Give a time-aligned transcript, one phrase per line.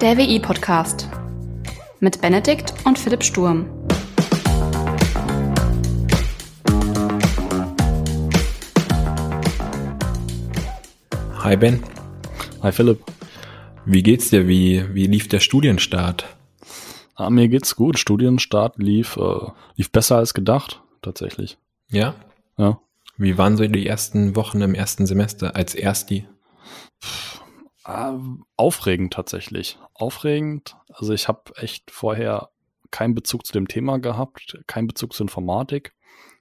[0.00, 1.10] Der WI-Podcast
[2.00, 3.68] mit Benedikt und Philipp Sturm.
[11.40, 11.82] Hi Ben,
[12.62, 13.04] Hi Philipp.
[13.84, 14.48] wie geht's dir?
[14.48, 16.24] Wie, wie lief der Studienstart?
[17.14, 17.98] Ah, mir geht's gut.
[17.98, 21.58] Studienstart lief, äh, lief besser als gedacht, tatsächlich.
[21.90, 22.14] Ja?
[22.56, 22.80] Ja.
[23.18, 26.26] Wie waren so die ersten Wochen im ersten Semester als Ersti?
[27.02, 27.29] Ah,
[27.84, 29.78] aufregend tatsächlich.
[29.94, 30.76] Aufregend.
[30.92, 32.50] Also ich habe echt vorher
[32.90, 35.94] keinen Bezug zu dem Thema gehabt, keinen Bezug zur Informatik.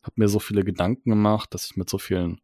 [0.04, 2.42] Habe mir so viele Gedanken gemacht, dass ich mit so vielen,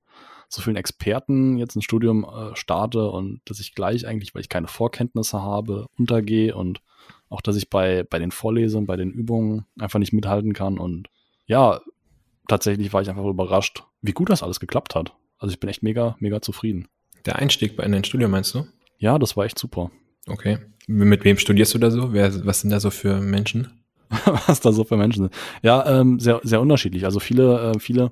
[0.48, 4.50] so vielen Experten jetzt ein Studium äh, starte und dass ich gleich eigentlich, weil ich
[4.50, 6.82] keine Vorkenntnisse habe, untergehe und
[7.30, 10.78] auch, dass ich bei, bei den Vorlesungen, bei den Übungen einfach nicht mithalten kann.
[10.78, 11.10] Und
[11.48, 11.82] ja,
[12.48, 15.14] tatsächlich war ich einfach überrascht, wie gut das alles geklappt hat.
[15.38, 16.88] Also ich bin echt mega, mega zufrieden.
[17.26, 18.66] Der Einstieg in dein Studium meinst du?
[18.98, 19.92] Ja, das war echt super.
[20.28, 20.60] Okay.
[20.88, 22.14] Mit wem studierst du da so?
[22.14, 23.70] Wer, was sind da so für Menschen?
[24.48, 25.34] was da so für Menschen sind.
[25.62, 27.06] Ja, ähm, sehr, sehr unterschiedlich.
[27.06, 28.12] Also viele, äh, viele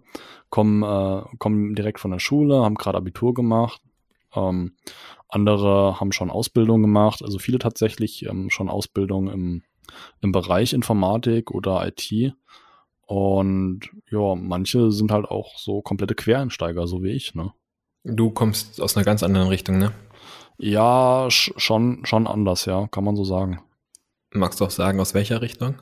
[0.49, 3.81] kommen, äh, kommen direkt von der Schule, haben gerade Abitur gemacht.
[4.35, 4.73] Ähm,
[5.29, 7.23] andere haben schon Ausbildung gemacht.
[7.23, 9.63] Also viele tatsächlich ähm, schon Ausbildung im,
[10.21, 12.33] im Bereich Informatik oder IT.
[13.05, 17.51] Und ja, manche sind halt auch so komplette Quereinsteiger, so wie ich, ne?
[18.05, 19.91] Du kommst aus einer ganz anderen Richtung, ne?
[20.57, 23.61] Ja, sch schon, schon anders, ja, kann man so sagen.
[24.31, 25.75] Magst du auch sagen, aus welcher Richtung?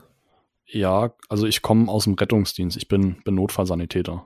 [0.66, 2.76] Ja, also ich komme aus dem Rettungsdienst.
[2.76, 4.24] Ich bin, bin Notfallsanitäter.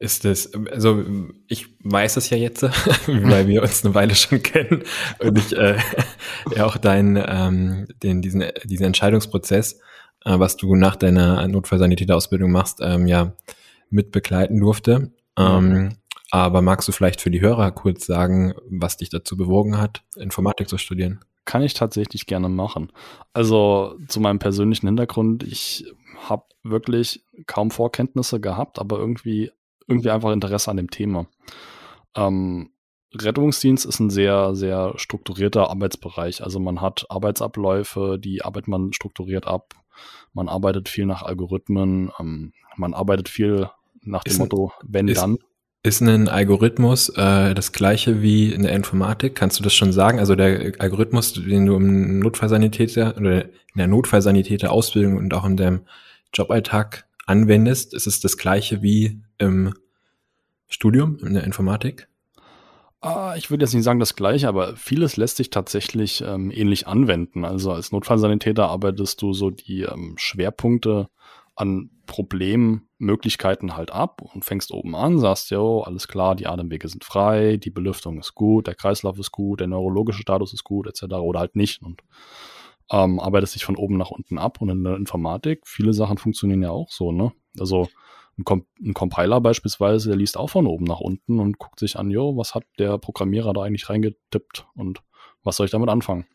[0.00, 1.04] Ist es, also
[1.48, 2.62] ich weiß es ja jetzt,
[3.06, 4.84] weil wir uns eine Weile schon kennen
[5.18, 5.76] und ich äh,
[6.54, 9.80] ja auch deinen, ähm, den, diesen, diesen Entscheidungsprozess,
[10.24, 13.32] äh, was du nach deiner Notfallsanitäterausbildung machst, ähm, ja
[13.90, 15.10] mit begleiten durfte.
[15.36, 15.96] Ähm,
[16.30, 20.68] aber magst du vielleicht für die Hörer kurz sagen, was dich dazu bewogen hat, Informatik
[20.68, 21.20] zu studieren?
[21.44, 22.92] Kann ich tatsächlich gerne machen.
[23.32, 25.86] Also zu meinem persönlichen Hintergrund, ich
[26.28, 29.50] habe wirklich kaum Vorkenntnisse gehabt, aber irgendwie,
[29.86, 31.26] irgendwie einfach Interesse an dem Thema.
[32.14, 32.70] Ähm,
[33.14, 36.42] Rettungsdienst ist ein sehr, sehr strukturierter Arbeitsbereich.
[36.44, 39.74] Also man hat Arbeitsabläufe, die arbeitet man strukturiert ab.
[40.34, 42.12] Man arbeitet viel nach Algorithmen.
[42.20, 43.70] Ähm, man arbeitet viel
[44.02, 45.38] nach dem Ist- Motto, wenn ist- dann.
[45.88, 49.34] Ist ein Algorithmus äh, das gleiche wie in der Informatik?
[49.34, 50.18] Kannst du das schon sagen?
[50.18, 55.86] Also der Algorithmus, den du im Notfallsanitäter oder in der Notfallsanitäter-Ausbildung und auch in deinem
[56.34, 59.72] Joballtag anwendest, ist es das gleiche wie im
[60.68, 62.08] Studium in der Informatik?
[63.00, 66.86] Ah, ich würde jetzt nicht sagen das gleiche, aber vieles lässt sich tatsächlich ähm, ähnlich
[66.86, 67.46] anwenden.
[67.46, 71.08] Also als Notfallsanitäter arbeitest du so die ähm, Schwerpunkte
[71.56, 71.88] an
[72.98, 77.56] Problemmöglichkeiten halt ab und fängst oben an, sagst, jo, alles klar, die Atemwege sind frei,
[77.56, 81.14] die Belüftung ist gut, der Kreislauf ist gut, der neurologische Status ist gut, etc.
[81.14, 81.82] oder halt nicht.
[81.82, 82.02] Und
[82.90, 84.60] ähm, arbeitest dich von oben nach unten ab.
[84.60, 87.32] Und in der Informatik, viele Sachen funktionieren ja auch so, ne?
[87.58, 87.88] Also
[88.38, 91.98] ein, Com ein Compiler beispielsweise, der liest auch von oben nach unten und guckt sich
[91.98, 95.02] an, jo, was hat der Programmierer da eigentlich reingetippt und
[95.44, 96.26] was soll ich damit anfangen?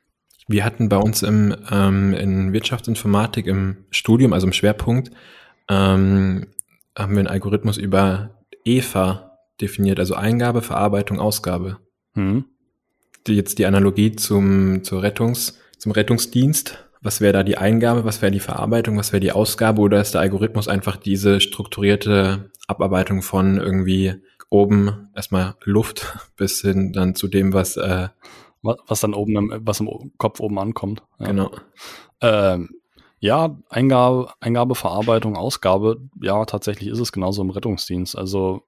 [0.48, 5.12] Wir hatten bei uns im, ähm, in Wirtschaftsinformatik im Studium, also im Schwerpunkt,
[5.70, 6.48] ähm,
[6.98, 8.32] haben wir einen Algorithmus über
[8.66, 11.78] EVA definiert, also Eingabe, Verarbeitung, Ausgabe.
[12.16, 12.46] Hm?
[13.28, 16.86] die jetzt die Analogie zum, zur Rettungs, zum Rettungsdienst.
[17.02, 20.14] Was wäre da die Eingabe, was wäre die Verarbeitung, was wäre die Ausgabe oder ist
[20.14, 24.16] der Algorithmus einfach diese strukturierte Abarbeitung von irgendwie
[24.50, 28.08] oben erstmal Luft bis hin dann zu dem, was äh,
[28.62, 31.04] Was, dann oben, im, was im Kopf oben ankommt.
[31.20, 31.28] Ja.
[31.28, 31.52] genau.
[32.22, 32.70] Ähm,
[33.24, 38.18] ja, Eingabe, Eingabe, Verarbeitung, Ausgabe, ja, tatsächlich ist es genauso im Rettungsdienst.
[38.18, 38.64] Also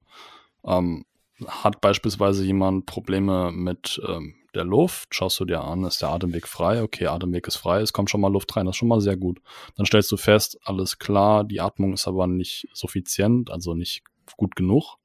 [0.63, 1.05] ähm,
[1.45, 6.47] hat beispielsweise jemand Probleme mit ähm, der Luft, schaust du dir an, ist der Atemweg
[6.47, 6.81] frei?
[6.81, 9.17] Okay, Atemweg ist frei, es kommt schon mal Luft rein, das ist schon mal sehr
[9.17, 9.41] gut.
[9.75, 14.03] Dann stellst du fest, alles klar, die Atmung ist aber nicht suffizient, also nicht
[14.37, 14.95] gut genug.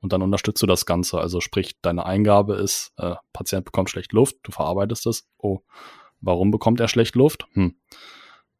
[0.00, 1.18] Und dann unterstützt du das Ganze.
[1.18, 5.28] Also sprich, deine Eingabe ist, äh, Patient bekommt schlecht Luft, du verarbeitest es.
[5.36, 5.58] Oh,
[6.22, 7.46] warum bekommt er schlecht Luft?
[7.52, 7.74] Hm.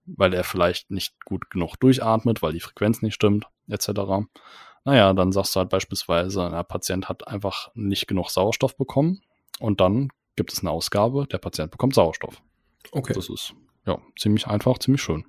[0.07, 3.89] Weil er vielleicht nicht gut genug durchatmet, weil die Frequenz nicht stimmt, etc.
[4.85, 9.23] Naja, dann sagst du halt beispielsweise, der Patient hat einfach nicht genug Sauerstoff bekommen
[9.59, 12.43] und dann gibt es eine Ausgabe, der Patient bekommt Sauerstoff.
[12.93, 13.55] Okay, Das ist
[13.87, 15.25] ja ziemlich einfach, ziemlich schön.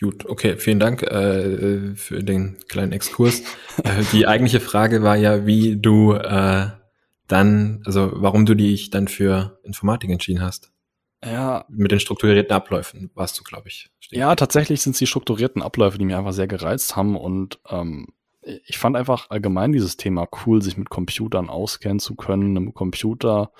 [0.00, 0.26] gut.
[0.26, 3.42] Okay, vielen Dank äh, für den kleinen Exkurs.
[3.84, 6.68] äh, die eigentliche Frage war ja, wie du äh,
[7.26, 10.70] dann, also warum du dich dann für Informatik entschieden hast.
[11.24, 13.90] Ja, Mit den strukturierten Abläufen warst du, glaube ich.
[14.00, 14.18] stehen.
[14.18, 18.08] Ja, tatsächlich sind es die strukturierten Abläufe, die mir einfach sehr gereizt haben und ähm,
[18.66, 23.52] ich fand einfach allgemein dieses Thema cool, sich mit Computern auskennen zu können, einem Computer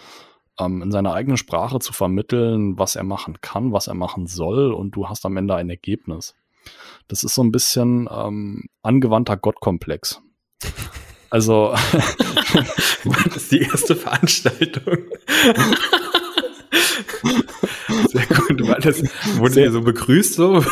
[0.59, 4.73] ähm, in seiner eigenen Sprache zu vermitteln, was er machen kann, was er machen soll
[4.73, 6.35] und du hast am Ende ein Ergebnis.
[7.09, 10.21] Das ist so ein bisschen ähm, angewandter Gottkomplex.
[11.31, 11.73] Also.
[13.05, 14.99] das ist die erste Veranstaltung.
[18.09, 18.69] Sehr gut.
[18.69, 19.03] War das,
[19.39, 20.63] wurde ihr so begrüßt so?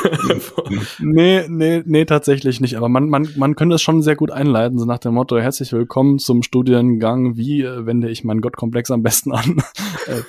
[0.98, 2.76] nee, nee, nee, tatsächlich nicht.
[2.76, 5.72] Aber man, man, man könnte es schon sehr gut einleiten, so nach dem Motto, herzlich
[5.72, 9.62] willkommen zum Studiengang, wie äh, wende ich meinen Gottkomplex am besten an?
[10.06, 10.22] Äh,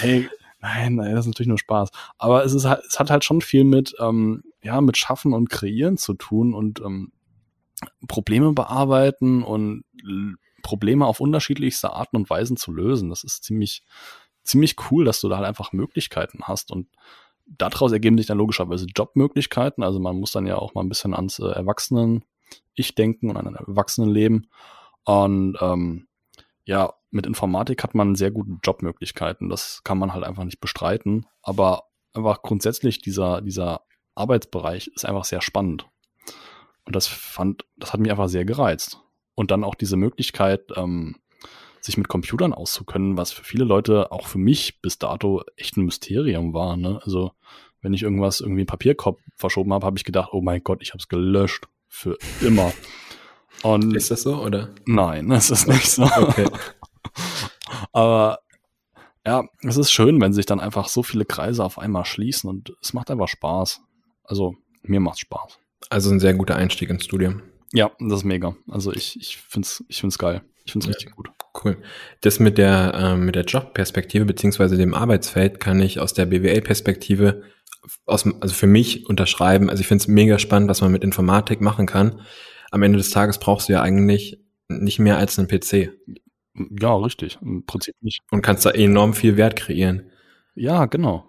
[0.00, 0.28] hey,
[0.60, 1.90] nein, nein, das ist natürlich nur Spaß.
[2.18, 5.50] Aber es ist halt, es hat halt schon viel mit, ähm, ja, mit Schaffen und
[5.50, 7.12] Kreieren zu tun und ähm,
[8.06, 9.84] Probleme bearbeiten und
[10.62, 13.10] Probleme auf unterschiedlichste Arten und Weisen zu lösen.
[13.10, 13.82] Das ist ziemlich,
[14.42, 16.88] ziemlich cool, dass du da halt einfach Möglichkeiten hast und
[17.46, 19.82] daraus ergeben sich dann logischerweise Jobmöglichkeiten.
[19.82, 23.48] Also man muss dann ja auch mal ein bisschen ans äh, Erwachsenen-Ich denken und an
[23.48, 24.48] ein Erwachsenenleben.
[25.04, 26.06] Und ähm,
[26.64, 29.48] ja, mit Informatik hat man sehr gute Jobmöglichkeiten.
[29.48, 31.26] Das kann man halt einfach nicht bestreiten.
[31.42, 31.84] Aber
[32.14, 33.82] einfach grundsätzlich dieser, dieser
[34.14, 35.88] Arbeitsbereich ist einfach sehr spannend.
[36.84, 39.00] Und das fand, das hat mich einfach sehr gereizt.
[39.34, 41.16] Und dann auch diese Möglichkeit, ähm,
[41.82, 45.84] sich mit Computern auszukennen, was für viele Leute, auch für mich bis dato, echt ein
[45.84, 46.76] Mysterium war.
[46.76, 47.00] Ne?
[47.02, 47.32] Also
[47.80, 50.90] wenn ich irgendwas irgendwie in Papierkorb verschoben habe, habe ich gedacht, oh mein Gott, ich
[50.90, 51.66] habe es gelöscht.
[51.88, 52.72] Für immer.
[53.62, 54.70] Und ist das so, oder?
[54.86, 56.04] Nein, das ist nicht so.
[56.04, 56.48] Okay.
[57.92, 58.38] Aber
[59.26, 62.72] ja, es ist schön, wenn sich dann einfach so viele Kreise auf einmal schließen und
[62.80, 63.82] es macht einfach Spaß.
[64.24, 65.58] Also, mir macht Spaß.
[65.90, 67.42] Also ein sehr guter Einstieg ins Studium.
[67.72, 68.56] Ja, das ist mega.
[68.68, 70.42] Also ich, ich finde es ich find's geil.
[70.64, 70.94] Ich finde es ja.
[70.96, 71.30] richtig gut.
[71.54, 71.76] Cool.
[72.22, 77.42] Das mit der, ähm, mit der Jobperspektive beziehungsweise dem Arbeitsfeld kann ich aus der BWL-Perspektive
[78.06, 79.68] aus, also für mich unterschreiben.
[79.68, 82.20] Also ich finde es mega spannend, was man mit Informatik machen kann.
[82.70, 85.90] Am Ende des Tages brauchst du ja eigentlich nicht mehr als einen PC.
[86.80, 87.38] Ja, richtig.
[87.42, 88.20] Im Prinzip nicht.
[88.30, 90.10] Und kannst da enorm viel Wert kreieren.
[90.54, 91.24] Ja, genau.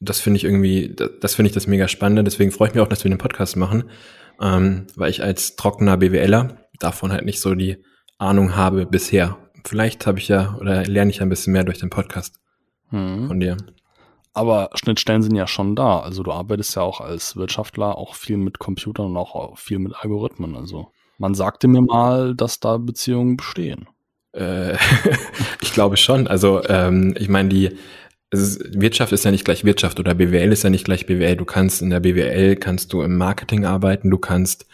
[0.00, 2.24] Das finde ich irgendwie, das, das finde ich das mega spannende.
[2.24, 3.84] Deswegen freue ich mich auch, dass wir den Podcast machen,
[4.40, 7.78] ähm, weil ich als trockener BWLer davon halt nicht so die
[8.18, 9.38] Ahnung habe bisher.
[9.66, 12.40] Vielleicht habe ich ja oder lerne ich ja ein bisschen mehr durch den Podcast
[12.90, 13.26] hm.
[13.28, 13.56] von dir.
[14.32, 16.00] Aber Schnittstellen sind ja schon da.
[16.00, 19.94] Also du arbeitest ja auch als Wirtschaftler auch viel mit Computern und auch viel mit
[19.96, 20.54] Algorithmen.
[20.56, 23.88] Also man sagte mir mal, dass da Beziehungen bestehen.
[24.32, 24.76] Äh,
[25.62, 26.26] ich glaube schon.
[26.26, 27.76] Also ähm, ich meine, die
[28.30, 31.36] ist, Wirtschaft ist ja nicht gleich Wirtschaft oder BWL ist ja nicht gleich BWL.
[31.36, 34.66] Du kannst in der BWL kannst du im Marketing arbeiten, du kannst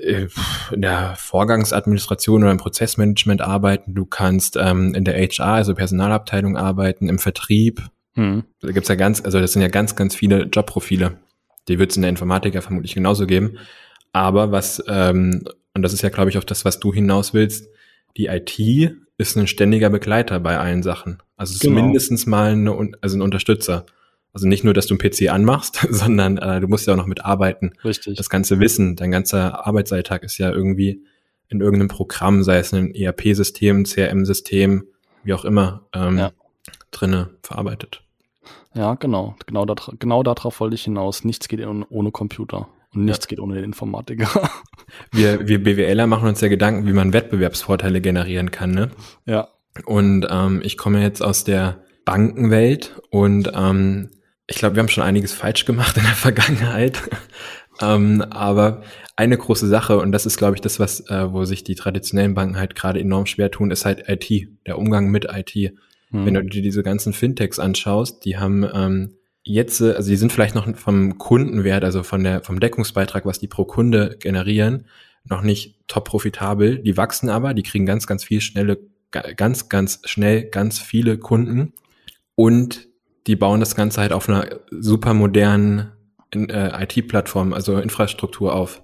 [0.00, 6.56] in der Vorgangsadministration oder im Prozessmanagement arbeiten, du kannst ähm, in der HR, also Personalabteilung
[6.56, 7.82] arbeiten, im Vertrieb.
[8.14, 8.44] Hm.
[8.60, 11.18] Da gibt's ja ganz, also das sind ja ganz, ganz viele Jobprofile.
[11.68, 13.58] Die wird es in der Informatik ja vermutlich genauso geben.
[14.12, 15.44] Aber was, ähm,
[15.74, 17.68] und das ist ja, glaube ich, auch das, was du hinaus willst,
[18.16, 18.58] die IT
[19.18, 21.18] ist ein ständiger Begleiter bei allen Sachen.
[21.36, 21.78] Also genau.
[21.78, 23.86] ist mindestens mal eine, also ein Unterstützer.
[24.32, 27.06] Also nicht nur, dass du einen PC anmachst, sondern äh, du musst ja auch noch
[27.06, 27.72] mitarbeiten.
[27.84, 28.16] Richtig.
[28.16, 31.04] Das ganze Wissen, dein ganzer Arbeitsalltag ist ja irgendwie
[31.48, 34.84] in irgendeinem Programm, sei es ein ERP-System, CRM-System,
[35.24, 36.32] wie auch immer, ähm, ja.
[36.92, 38.02] drinne verarbeitet.
[38.74, 39.34] Ja, genau.
[39.46, 41.24] Genau, da, genau darauf wollte ich hinaus.
[41.24, 42.68] Nichts geht ohne Computer.
[42.94, 43.28] Und nichts ja.
[43.30, 44.28] geht ohne den Informatiker.
[45.12, 48.90] Wir, wir BWLer machen uns ja Gedanken, wie man Wettbewerbsvorteile generieren kann, ne?
[49.24, 49.46] Ja.
[49.84, 54.10] Und ähm, ich komme jetzt aus der Bankenwelt und ähm,
[54.50, 57.00] ich glaube, wir haben schon einiges falsch gemacht in der Vergangenheit.
[57.80, 58.82] ähm, aber
[59.14, 62.34] eine große Sache, und das ist, glaube ich, das, was, äh, wo sich die traditionellen
[62.34, 65.54] Banken halt gerade enorm schwer tun, ist halt IT, der Umgang mit IT.
[65.54, 66.26] Hm.
[66.26, 69.14] Wenn du dir diese ganzen Fintechs anschaust, die haben ähm,
[69.44, 73.38] jetzt, äh, also die sind vielleicht noch vom Kundenwert, also von der, vom Deckungsbeitrag, was
[73.38, 74.86] die pro Kunde generieren,
[75.24, 76.78] noch nicht top profitabel.
[76.78, 78.80] Die wachsen aber, die kriegen ganz, ganz viel schnelle,
[79.12, 81.72] ganz, ganz schnell ganz viele Kunden
[82.34, 82.89] und
[83.26, 85.92] die bauen das Ganze halt auf einer super modernen
[86.34, 88.82] äh, IT-Plattform, also Infrastruktur auf.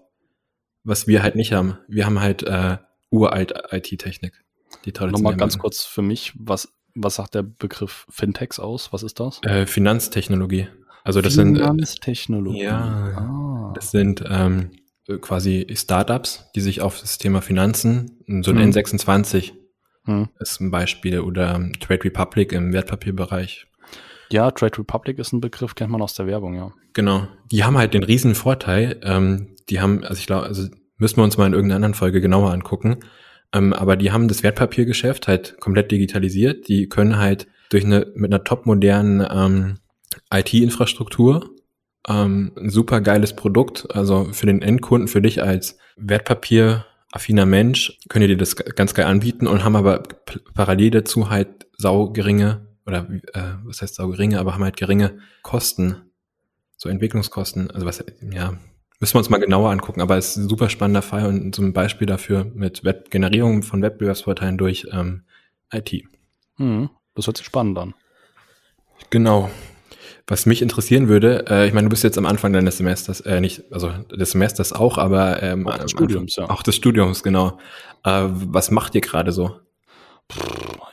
[0.85, 1.78] Was wir halt nicht haben.
[1.88, 2.78] Wir haben halt äh,
[3.11, 4.45] uralt IT-Technik.
[4.85, 8.93] Die Nochmal ganz kurz für mich, was, was sagt der Begriff Fintechs aus?
[8.93, 9.40] Was ist das?
[9.43, 10.69] Äh, Finanztechnologie.
[11.02, 12.61] Also das Finanztechnologie.
[12.61, 13.73] sind äh, ja, ah.
[13.75, 14.71] das sind ähm,
[15.21, 18.71] quasi Startups, die sich auf das Thema Finanzen, so ein hm.
[18.71, 19.52] N26
[20.05, 20.28] hm.
[20.40, 23.66] ist ein Beispiel oder Trade Republic im Wertpapierbereich.
[24.30, 26.73] Ja, Trade Republic ist ein Begriff, kennt man aus der Werbung, ja.
[26.92, 27.28] Genau.
[27.50, 30.68] Die haben halt den riesen Vorteil, ähm, die haben, also ich glaube, also
[30.99, 32.99] müssen wir uns mal in irgendeiner anderen Folge genauer angucken,
[33.52, 36.68] ähm, aber die haben das Wertpapiergeschäft halt komplett digitalisiert.
[36.68, 39.78] Die können halt durch eine, mit einer topmodernen ähm,
[40.33, 41.50] IT-Infrastruktur
[42.09, 48.23] ähm, ein super geiles Produkt, also für den Endkunden, für dich als Wertpapier-affiner Mensch, können
[48.23, 50.02] die dir das ganz geil anbieten und haben aber
[50.54, 55.19] parallel dazu halt sau geringe oder äh, was heißt sau geringe, aber haben halt geringe
[55.43, 55.97] Kosten,
[56.76, 57.71] so Entwicklungskosten.
[57.71, 58.55] Also was, ja,
[59.00, 61.62] müssen wir uns mal genauer angucken, aber es ist ein super spannender Fall und so
[61.62, 65.23] ein Beispiel dafür mit Web Generierung von Wettbewerbsvorteilen durch ähm,
[65.73, 66.05] IT.
[66.59, 66.90] Mhm.
[67.14, 67.95] Das hört sich spannend an.
[69.11, 69.50] Genau.
[70.28, 73.40] Was mich interessieren würde, äh, ich meine, du bist jetzt am Anfang deines Semesters, äh,
[73.40, 76.50] nicht, also des Semesters auch, aber ähm, auch des Studiums, ja.
[76.50, 77.59] Auch des Studiums, genau.
[78.05, 79.61] Äh, was macht ihr gerade so?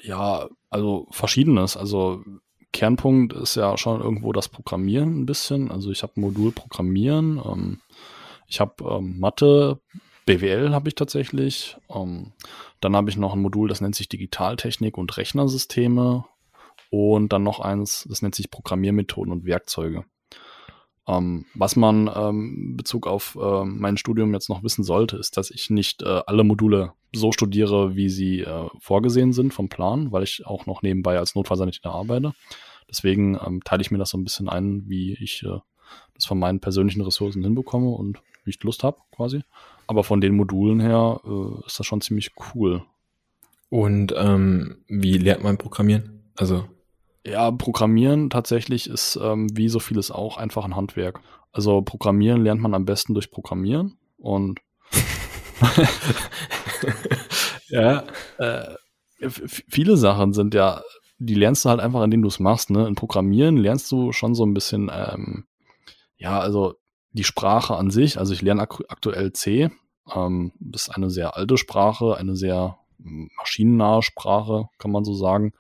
[0.02, 1.78] Ja, also verschiedenes.
[1.78, 2.24] Also
[2.72, 5.72] Kernpunkt ist ja schon irgendwo das Programmieren ein bisschen.
[5.72, 7.82] Also ich habe Modul Programmieren, ähm,
[8.48, 9.80] ich habe ähm, Mathe,
[10.26, 11.78] BWL habe ich tatsächlich.
[11.90, 12.34] Ähm,
[12.82, 16.26] dann habe ich noch ein Modul, das nennt sich Digitaltechnik und Rechnersysteme.
[16.90, 20.06] Und dann noch eins, das nennt sich Programmiermethoden und Werkzeuge.
[21.08, 25.36] Ähm, was man ähm, in Bezug auf äh, mein Studium jetzt noch wissen sollte, ist,
[25.38, 30.12] dass ich nicht äh, alle Module so studiere, wie sie äh, vorgesehen sind vom Plan,
[30.12, 32.34] weil ich auch noch nebenbei als Notfallsanitäter arbeite.
[32.90, 35.60] Deswegen ähm, teile ich mir das so ein bisschen ein, wie ich äh,
[36.16, 39.44] das von meinen persönlichen Ressourcen hinbekomme und wie ich Lust habe, quasi.
[39.88, 42.84] Aber von den Modulen her äh, ist das schon ziemlich cool.
[43.70, 46.24] Und ähm, wie lernt man Programmieren?
[46.36, 46.66] Also
[47.26, 51.22] ja, Programmieren tatsächlich ist ähm, wie so vieles auch einfach ein Handwerk.
[51.52, 54.60] Also Programmieren lernt man am besten durch Programmieren und
[57.70, 58.04] ja,
[58.38, 58.76] äh,
[59.30, 60.82] viele Sachen sind ja,
[61.20, 62.70] die lernst du halt einfach, indem du es machst.
[62.70, 62.88] Ne?
[62.88, 65.46] In Programmieren lernst du schon so ein bisschen, ähm,
[66.18, 66.76] ja, also
[67.12, 68.18] die Sprache an sich.
[68.18, 69.70] Also ich lerne ak aktuell C.
[70.14, 75.54] Ähm, das ist eine sehr alte Sprache, eine sehr maschinennahe Sprache, kann man so sagen.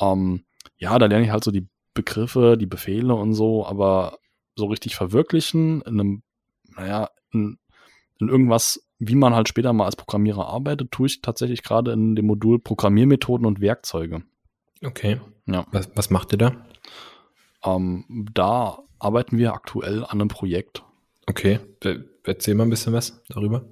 [0.00, 0.44] Ähm,
[0.78, 4.18] ja, da lerne ich halt so die Begriffe, die Befehle und so, aber
[4.54, 6.22] so richtig verwirklichen in einem,
[6.76, 7.58] naja, in,
[8.18, 12.16] in irgendwas, wie man halt später mal als Programmierer arbeitet, tue ich tatsächlich gerade in
[12.16, 14.22] dem Modul Programmiermethoden und Werkzeuge.
[14.84, 15.20] Okay.
[15.46, 15.66] Ja.
[15.72, 16.52] Was, was macht ihr da?
[17.64, 20.82] Ähm, da arbeiten wir aktuell an einem Projekt.
[21.26, 21.60] Okay.
[22.24, 23.64] Erzähl mal ein bisschen was darüber.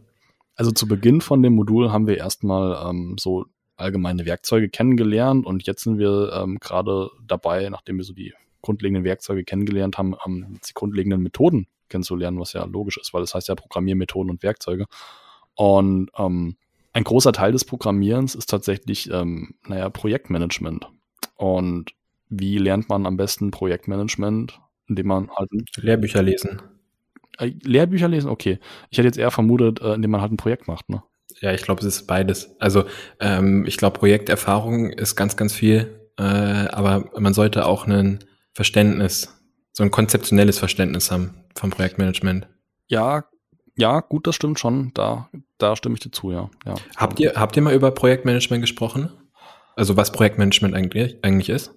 [0.54, 3.46] Also zu Beginn von dem Modul haben wir erstmal ähm, so
[3.76, 9.04] allgemeine Werkzeuge kennengelernt und jetzt sind wir ähm, gerade dabei, nachdem wir so die grundlegenden
[9.04, 13.48] Werkzeuge kennengelernt haben, ähm, die grundlegenden Methoden kennenzulernen, was ja logisch ist, weil das heißt
[13.48, 14.86] ja Programmiermethoden und Werkzeuge.
[15.54, 16.56] Und ähm,
[16.92, 20.88] ein großer Teil des Programmierens ist tatsächlich, ähm, naja, Projektmanagement.
[21.36, 21.92] Und
[22.28, 24.60] wie lernt man am besten Projektmanagement?
[24.88, 26.62] Indem man halt Lehrbücher lesen.
[27.38, 28.58] Äh, Lehrbücher lesen, okay.
[28.90, 31.02] Ich hätte jetzt eher vermutet, äh, indem man halt ein Projekt macht, ne?
[31.40, 32.56] Ja, ich glaube, es ist beides.
[32.58, 32.84] Also
[33.20, 39.34] ähm, ich glaube, Projekterfahrung ist ganz, ganz viel, äh, aber man sollte auch ein Verständnis,
[39.72, 42.48] so ein konzeptionelles Verständnis haben vom Projektmanagement.
[42.88, 43.24] Ja,
[43.76, 44.92] ja, gut, das stimmt schon.
[44.94, 45.28] Da,
[45.58, 46.48] da stimme ich dir zu, ja.
[46.64, 46.74] ja.
[46.96, 49.10] Habt ihr, habt ihr mal über Projektmanagement gesprochen?
[49.74, 51.74] Also was Projektmanagement eigentlich, eigentlich ist?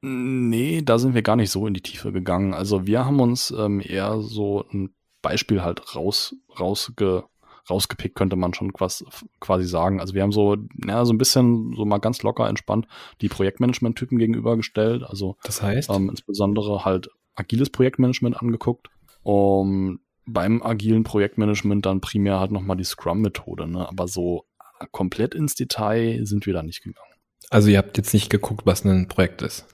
[0.00, 2.54] Nee, da sind wir gar nicht so in die Tiefe gegangen.
[2.54, 7.24] Also wir haben uns ähm, eher so ein Beispiel halt raus, rausge,
[7.68, 10.00] rausgepickt, könnte man schon quasi sagen.
[10.00, 12.86] Also wir haben so, ja, so ein bisschen, so mal ganz locker entspannt
[13.20, 15.02] die Projektmanagement-Typen gegenübergestellt.
[15.04, 15.90] Also das heißt?
[15.90, 18.88] Ähm, insbesondere halt agiles Projektmanagement angeguckt.
[19.22, 23.88] Um beim agilen Projektmanagement dann primär halt nochmal die Scrum-Methode, ne?
[23.88, 24.44] Aber so
[24.90, 27.14] komplett ins Detail sind wir da nicht gegangen.
[27.50, 29.66] Also ihr habt jetzt nicht geguckt, was ein Projekt ist.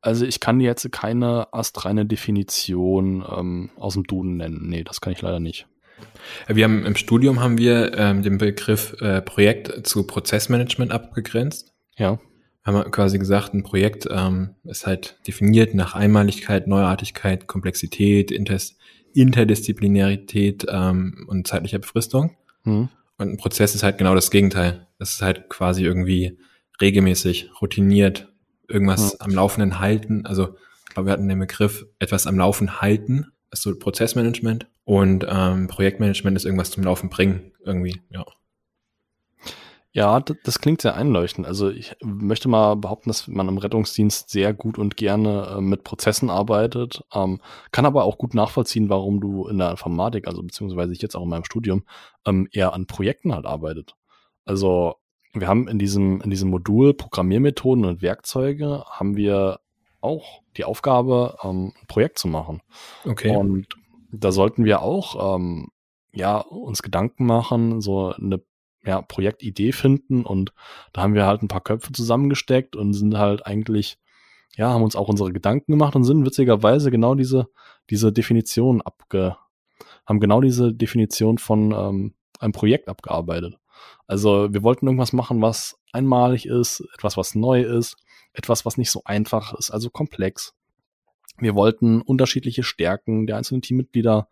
[0.00, 4.68] Also ich kann jetzt keine astreine Definition ähm, aus dem Duden nennen.
[4.68, 5.68] Nee, das kann ich leider nicht.
[6.48, 11.72] Wir haben im Studium haben wir ähm, den Begriff äh, Projekt zu Prozessmanagement abgegrenzt.
[11.96, 12.18] Ja.
[12.64, 18.58] Haben wir quasi gesagt, ein Projekt ähm, ist halt definiert nach Einmaligkeit, Neuartigkeit, Komplexität, Inter
[19.14, 22.36] Interdisziplinarität ähm, und zeitlicher Befristung.
[22.64, 22.88] Mhm.
[23.18, 24.86] Und ein Prozess ist halt genau das Gegenteil.
[24.98, 26.38] Das ist halt quasi irgendwie
[26.80, 28.32] regelmäßig, routiniert,
[28.68, 29.18] irgendwas mhm.
[29.20, 30.24] am Laufenden halten.
[30.24, 30.56] Also
[30.88, 35.68] ich glaube, wir hatten den Begriff etwas am Laufen halten ist so Prozessmanagement und ähm,
[35.68, 38.24] Projektmanagement ist irgendwas zum Laufen bringen, irgendwie, ja.
[39.94, 41.46] Ja, das klingt sehr einleuchtend.
[41.46, 45.84] Also ich möchte mal behaupten, dass man im Rettungsdienst sehr gut und gerne äh, mit
[45.84, 50.94] Prozessen arbeitet, ähm, kann aber auch gut nachvollziehen, warum du in der Informatik, also beziehungsweise
[50.94, 51.84] ich jetzt auch in meinem Studium,
[52.24, 53.94] ähm, eher an Projekten halt arbeitet.
[54.46, 54.94] Also
[55.34, 59.60] wir haben in diesem, in diesem Modul Programmiermethoden und Werkzeuge haben wir
[60.00, 62.62] auch die Aufgabe, ähm, ein Projekt zu machen.
[63.04, 63.36] Okay.
[63.36, 63.66] Und
[64.12, 65.68] da sollten wir auch ähm,
[66.12, 68.42] ja uns Gedanken machen, so eine
[68.84, 70.52] ja, Projektidee finden und
[70.92, 73.98] da haben wir halt ein paar Köpfe zusammengesteckt und sind halt eigentlich,
[74.56, 77.48] ja, haben uns auch unsere Gedanken gemacht und sind witzigerweise genau diese,
[77.90, 79.36] diese Definition abge,
[80.06, 83.58] haben genau diese Definition von ähm, einem Projekt abgearbeitet.
[84.06, 87.96] Also wir wollten irgendwas machen, was einmalig ist, etwas, was neu ist,
[88.32, 90.54] etwas, was nicht so einfach ist, also komplex.
[91.38, 94.28] Wir wollten unterschiedliche Stärken der einzelnen Teammitglieder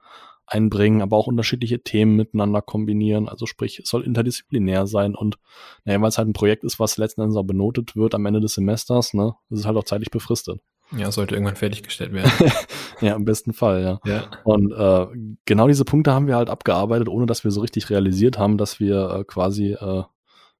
[0.50, 3.28] einbringen, aber auch unterschiedliche Themen miteinander kombinieren.
[3.28, 5.38] Also sprich, es soll interdisziplinär sein und
[5.84, 8.40] naja, weil es halt ein Projekt ist, was letzten Endes auch benotet wird am Ende
[8.40, 10.60] des Semesters, ne, das ist halt auch zeitlich befristet.
[10.96, 12.32] Ja, sollte irgendwann fertiggestellt werden.
[13.00, 14.00] ja, im besten Fall, ja.
[14.04, 14.28] ja.
[14.42, 18.38] Und äh, genau diese Punkte haben wir halt abgearbeitet, ohne dass wir so richtig realisiert
[18.38, 20.02] haben, dass wir äh, quasi, äh,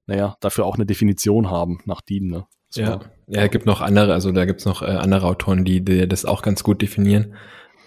[0.07, 2.47] naja, dafür auch eine Definition haben nach DIN, ne.
[2.75, 3.01] Ja.
[3.27, 6.25] ja, es gibt noch andere, also da gibt's noch äh, andere Autoren, die, die das
[6.25, 7.35] auch ganz gut definieren.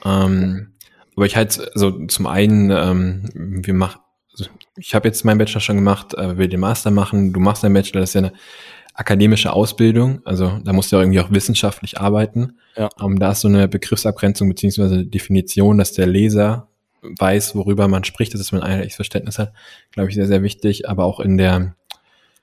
[0.05, 0.73] Ähm,
[1.15, 4.45] aber ich halt, also zum einen, ähm, wir machen, also
[4.77, 7.73] ich habe jetzt meinen Bachelor schon gemacht, äh, will den Master machen, du machst deinen
[7.73, 8.33] Bachelor, das ist ja eine
[8.95, 12.57] akademische Ausbildung, also da musst du ja irgendwie auch wissenschaftlich arbeiten.
[12.75, 12.89] Ja.
[12.99, 16.67] Um, da ist so eine Begriffsabgrenzung beziehungsweise Definition, dass der Leser
[17.01, 19.53] weiß, worüber man spricht, dass man ein einheitliches Verständnis hat,
[19.91, 20.89] glaube ich, sehr, sehr wichtig.
[20.89, 21.75] Aber auch in der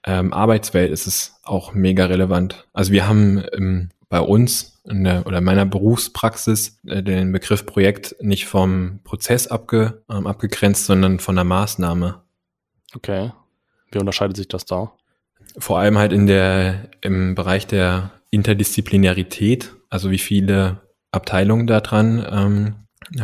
[0.05, 2.67] ähm, Arbeitswelt ist es auch mega relevant.
[2.73, 8.17] Also wir haben ähm, bei uns in der, oder meiner Berufspraxis äh, den Begriff Projekt
[8.21, 12.23] nicht vom Prozess abge, ähm, abgegrenzt, sondern von der Maßnahme.
[12.95, 13.33] Okay.
[13.93, 14.93] Wie unterscheidet sich das da?
[15.59, 20.81] Vor allem halt in der, im Bereich der Interdisziplinarität, also wie viele
[21.11, 22.75] Abteilungen daran, ähm,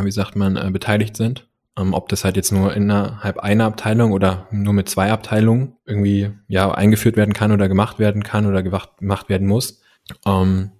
[0.05, 1.47] wie sagt man, äh, beteiligt sind.
[1.79, 6.31] Ähm, ob das halt jetzt nur innerhalb einer Abteilung oder nur mit zwei Abteilungen irgendwie
[6.49, 9.83] ja eingeführt werden kann oder gemacht werden kann oder gemacht werden muss.
[10.25, 10.71] Ähm,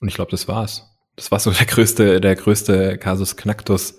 [0.00, 0.90] und ich glaube, das war's.
[1.16, 3.98] Das war so der größte, der größte Kasus Knacktus.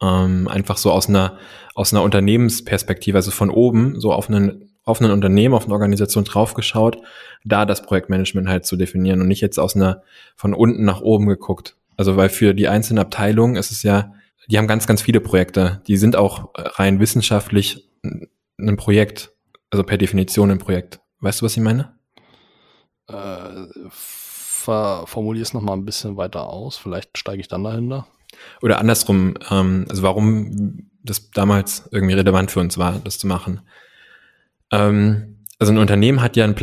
[0.00, 1.38] Ähm, einfach so aus einer,
[1.74, 6.24] aus einer Unternehmensperspektive, also von oben, so auf einen, auf ein Unternehmen, auf eine Organisation
[6.24, 6.98] draufgeschaut,
[7.44, 10.02] da das Projektmanagement halt zu definieren und nicht jetzt aus einer,
[10.34, 11.76] von unten nach oben geguckt.
[11.96, 14.12] Also weil für die einzelnen Abteilungen ist es ja,
[14.48, 15.82] die haben ganz, ganz viele Projekte.
[15.86, 17.88] Die sind auch rein wissenschaftlich
[18.58, 19.32] ein Projekt,
[19.70, 21.00] also per Definition ein Projekt.
[21.20, 21.94] Weißt du, was ich meine?
[23.08, 26.76] Äh, formulier es nochmal ein bisschen weiter aus.
[26.76, 28.06] Vielleicht steige ich dann dahinter.
[28.62, 33.60] Oder andersrum, ähm, also warum das damals irgendwie relevant für uns war, das zu machen.
[34.70, 36.54] Ähm, also ein Unternehmen hat ja einen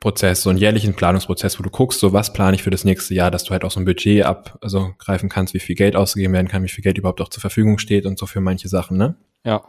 [0.00, 3.14] Planungsprozess, so einen jährlichen Planungsprozess, wo du guckst, so was plane ich für das nächste
[3.14, 5.96] Jahr, dass du halt auch so ein Budget ab, also greifen kannst, wie viel Geld
[5.96, 8.68] ausgegeben werden kann, wie viel Geld überhaupt auch zur Verfügung steht und so für manche
[8.68, 9.16] Sachen, ne?
[9.44, 9.62] Ja.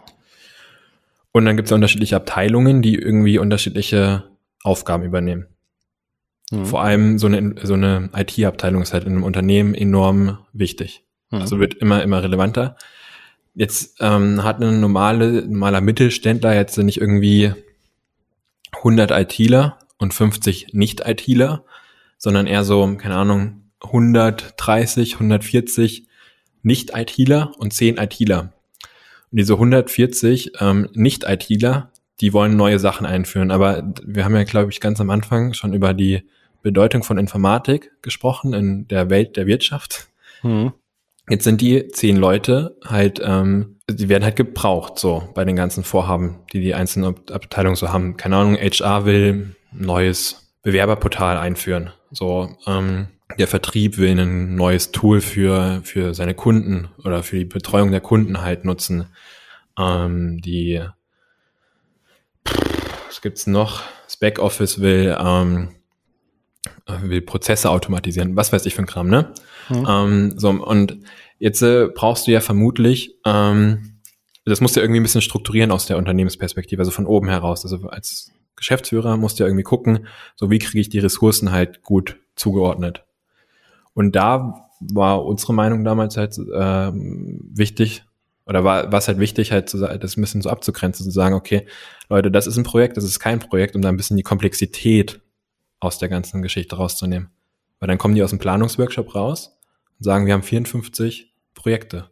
[1.31, 4.23] Und dann gibt es unterschiedliche Abteilungen, die irgendwie unterschiedliche
[4.63, 5.47] Aufgaben übernehmen.
[6.51, 6.65] Mhm.
[6.65, 11.03] Vor allem so eine, so eine IT-Abteilung ist halt in einem Unternehmen enorm wichtig.
[11.31, 11.41] Mhm.
[11.41, 12.77] Also wird immer, immer relevanter.
[13.53, 17.53] Jetzt ähm, hat ein normale, normaler Mittelständler jetzt nicht irgendwie
[18.73, 21.63] 100 ITler und 50 Nicht-ITler,
[22.17, 26.07] sondern eher so, keine Ahnung, 130, 140
[26.63, 28.53] Nicht-ITler und 10 ITler.
[29.31, 33.51] Und diese 140 ähm, Nicht-ITler, die wollen neue Sachen einführen.
[33.51, 36.23] Aber wir haben ja, glaube ich, ganz am Anfang schon über die
[36.63, 40.07] Bedeutung von Informatik gesprochen in der Welt der Wirtschaft.
[40.43, 40.73] Mhm.
[41.29, 45.83] Jetzt sind die zehn Leute halt, ähm, die werden halt gebraucht so bei den ganzen
[45.83, 48.17] Vorhaben, die die einzelnen Abteilungen so haben.
[48.17, 51.91] Keine Ahnung, HR will neues Bewerberportal einführen.
[52.12, 57.45] So, ähm, der Vertrieb will ein neues Tool für für seine Kunden oder für die
[57.45, 59.08] Betreuung der Kunden halt nutzen.
[59.77, 60.82] Ähm, die
[63.08, 63.84] was gibt's noch?
[64.06, 65.69] Das Backoffice will ähm,
[67.01, 69.34] will Prozesse automatisieren, was weiß ich für ein Kram, ne?
[69.69, 69.86] Mhm.
[69.88, 70.97] Ähm, so, und
[71.39, 73.99] jetzt äh, brauchst du ja vermutlich, ähm,
[74.45, 77.63] das musst du ja irgendwie ein bisschen strukturieren aus der Unternehmensperspektive, also von oben heraus.
[77.65, 82.17] Also als Geschäftsführer musst ja irgendwie gucken, so wie kriege ich die Ressourcen halt gut
[82.35, 83.05] zugeordnet.
[83.93, 88.03] Und da war unsere Meinung damals halt äh, wichtig,
[88.45, 91.65] oder war es halt wichtig, halt zu, das ein bisschen so abzugrenzen, zu sagen, okay,
[92.09, 95.19] Leute, das ist ein Projekt, das ist kein Projekt, um da ein bisschen die Komplexität
[95.79, 97.29] aus der ganzen Geschichte rauszunehmen.
[97.79, 99.57] Weil dann kommen die aus dem Planungsworkshop raus
[99.99, 102.09] und sagen, wir haben 54 Projekte.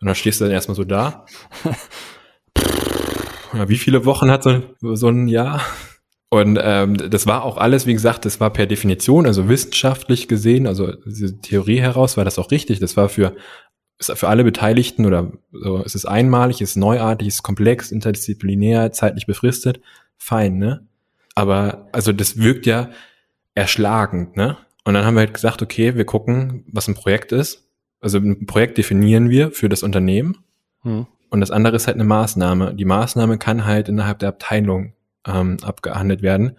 [0.00, 1.26] Und dann stehst du dann erstmal so da.
[3.52, 5.62] wie viele Wochen hat so, so ein Jahr?
[6.28, 10.68] Und ähm, das war auch alles, wie gesagt, das war per Definition, also wissenschaftlich gesehen,
[10.68, 12.78] also diese Theorie heraus war das auch richtig.
[12.78, 13.34] Das war für,
[14.00, 18.92] für alle Beteiligten oder so, es ist einmalig, es ist neuartig, es ist komplex, interdisziplinär,
[18.92, 19.80] zeitlich befristet.
[20.18, 20.86] Fein, ne?
[21.34, 22.90] Aber also das wirkt ja
[23.56, 24.56] erschlagend, ne?
[24.84, 27.68] Und dann haben wir halt gesagt, okay, wir gucken, was ein Projekt ist.
[28.00, 30.38] Also ein Projekt definieren wir für das Unternehmen.
[30.82, 31.06] Hm.
[31.30, 32.74] Und das andere ist halt eine Maßnahme.
[32.74, 34.92] Die Maßnahme kann halt innerhalb der Abteilung
[35.26, 36.58] ähm, abgehandelt werden.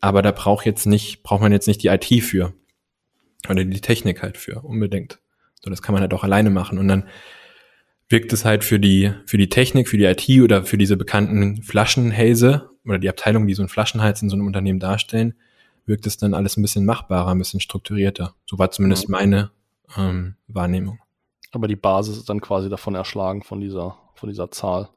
[0.00, 2.52] Aber da braucht jetzt nicht, braucht man jetzt nicht die IT für.
[3.48, 5.18] Oder die Technik halt für, unbedingt.
[5.62, 6.78] So, das kann man halt auch alleine machen.
[6.78, 7.04] Und dann
[8.08, 11.62] wirkt es halt für die, für die Technik, für die IT oder für diese bekannten
[11.62, 15.34] Flaschenhälse oder die Abteilung, die so einen Flaschenhals in so einem Unternehmen darstellen,
[15.86, 18.34] wirkt es dann alles ein bisschen machbarer, ein bisschen strukturierter.
[18.46, 19.50] So war zumindest meine
[19.96, 20.98] ähm, Wahrnehmung.
[21.52, 24.88] Aber die Basis ist dann quasi davon erschlagen, von dieser, von dieser Zahl.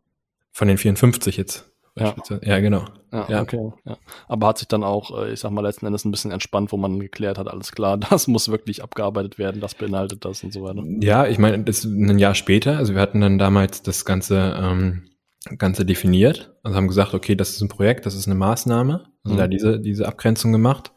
[0.51, 1.71] Von den 54 jetzt.
[1.97, 2.13] Ja.
[2.43, 2.84] Ja, genau.
[3.13, 3.41] Ja, Ja.
[3.41, 3.71] okay.
[3.86, 3.97] Ja.
[4.28, 6.78] Aber hat sich dann auch, äh, ich sag mal, letzten Endes ein bisschen entspannt, wo
[6.78, 10.63] man geklärt hat, alles klar, das muss wirklich abgearbeitet werden, das beinhaltet das und so
[10.63, 10.84] weiter.
[10.99, 14.58] Ja, ich meine, das ist ein Jahr später, also wir hatten dann damals das Ganze,
[14.62, 15.10] ähm,
[15.58, 19.36] Ganze definiert, also haben gesagt, okay, das ist ein Projekt, das ist eine Maßnahme, also
[19.36, 19.39] Mhm.
[19.39, 20.91] da diese, diese Abgrenzung gemacht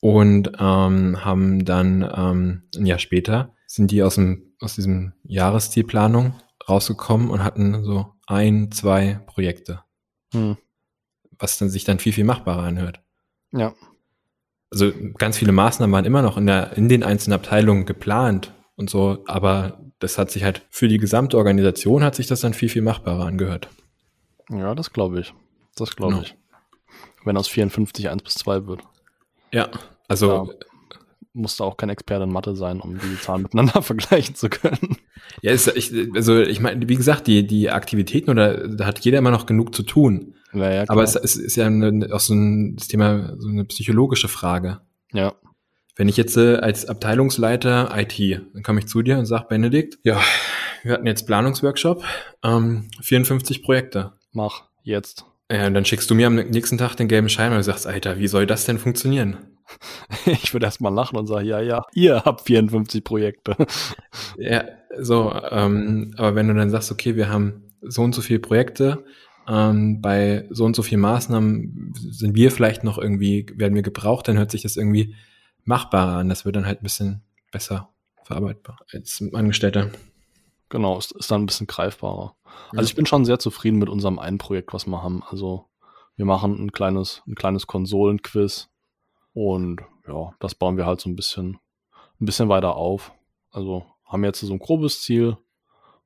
[0.00, 6.34] und ähm, haben dann ähm, ein Jahr später sind die aus dem, aus diesem Jahreszielplanung
[6.68, 9.82] rausgekommen und hatten so ein, zwei Projekte,
[10.32, 10.56] Hm.
[11.38, 13.00] was dann sich dann viel, viel machbarer anhört.
[13.52, 13.72] Ja.
[14.70, 18.90] also ganz viele Maßnahmen waren immer noch in der, in den einzelnen Abteilungen geplant und
[18.90, 22.68] so, aber das hat sich halt für die gesamte Organisation hat sich das dann viel,
[22.68, 23.68] viel machbarer angehört.
[24.50, 25.32] Ja, das glaube ich.
[25.76, 26.24] Das glaube Genau.
[26.24, 26.36] ich.
[27.24, 28.82] Wenn aus 54 1 bis 2 wird.
[29.52, 29.68] Ja,
[30.08, 30.54] also, Ja.
[31.36, 34.96] Muss da auch kein Experte in Mathe sein, um die Zahlen miteinander vergleichen zu können.
[35.42, 39.18] ja, ist, ich, also ich meine, wie gesagt, die, die Aktivitäten oder da hat jeder
[39.18, 40.34] immer noch genug zu tun.
[40.52, 43.64] Ja, ja, Aber es ist, ist ja eine, auch so ein das Thema, so eine
[43.66, 44.80] psychologische Frage.
[45.12, 45.34] ja.
[45.98, 49.98] Wenn ich jetzt äh, als Abteilungsleiter IT, dann komme ich zu dir und sage, Benedikt,
[50.02, 50.20] ja,
[50.82, 52.04] wir hatten jetzt Planungsworkshop,
[52.44, 54.12] ähm, 54 Projekte.
[54.32, 55.24] Mach jetzt.
[55.50, 58.18] Ja, und dann schickst du mir am nächsten Tag den gelben Schein und sagst, Alter,
[58.18, 59.55] wie soll das denn funktionieren?
[60.26, 63.56] Ich würde erst mal lachen und sagen, ja, ja, ihr habt 54 Projekte.
[64.38, 64.64] Ja,
[64.98, 69.04] so, ähm, aber wenn du dann sagst, okay, wir haben so und so viele Projekte,
[69.48, 74.28] ähm, bei so und so vielen Maßnahmen sind wir vielleicht noch irgendwie, werden wir gebraucht,
[74.28, 75.14] dann hört sich das irgendwie
[75.64, 76.28] machbarer an.
[76.28, 77.90] Das wird dann halt ein bisschen besser
[78.24, 79.90] verarbeitbar als Angestellter.
[80.68, 82.34] Genau, ist, ist dann ein bisschen greifbarer.
[82.72, 82.78] Ja.
[82.78, 85.22] Also ich bin schon sehr zufrieden mit unserem einen Projekt, was wir haben.
[85.28, 85.66] Also
[86.16, 88.68] wir machen ein kleines, ein kleines Konsolenquiz
[89.36, 91.58] und ja, das bauen wir halt so ein bisschen,
[92.18, 93.12] ein bisschen weiter auf.
[93.50, 95.36] Also haben jetzt so ein grobes Ziel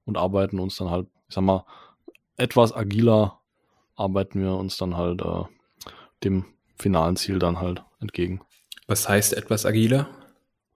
[0.05, 1.65] und arbeiten uns dann halt, ich sag mal,
[2.37, 3.39] etwas agiler
[3.95, 5.45] arbeiten wir uns dann halt äh,
[6.25, 8.41] dem finalen Ziel dann halt entgegen.
[8.89, 10.09] Was heißt etwas agiler?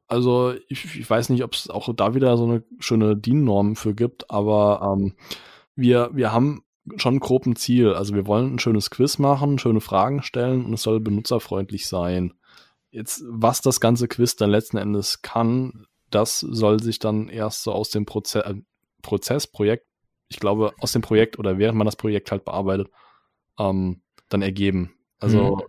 [0.06, 3.94] Also ich, ich weiß nicht, ob es auch da wieder so eine schöne DIN-Norm für
[3.94, 5.16] gibt, aber ähm,
[5.74, 6.62] wir, wir haben
[6.98, 7.94] schon grob ein Ziel.
[7.94, 12.34] Also wir wollen ein schönes Quiz machen, schöne Fragen stellen und es soll benutzerfreundlich sein.
[12.94, 17.72] Jetzt, was das ganze Quiz dann letzten Endes kann, das soll sich dann erst so
[17.72, 18.54] aus dem Proze äh,
[19.02, 19.88] Prozess, Projekt,
[20.28, 22.88] ich glaube, aus dem Projekt oder während man das Projekt halt bearbeitet,
[23.58, 24.94] ähm, dann ergeben.
[25.18, 25.62] Also Mhm.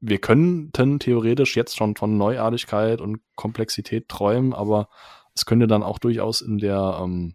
[0.00, 4.90] wir könnten theoretisch jetzt schon von Neuartigkeit und Komplexität träumen, aber
[5.34, 7.34] es könnte dann auch durchaus in der, ähm,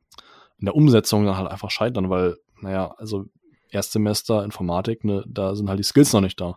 [0.59, 3.25] in der Umsetzung dann halt einfach scheitern, weil, naja, also
[3.71, 6.55] Erstsemester Informatik, ne, da sind halt die Skills noch nicht da.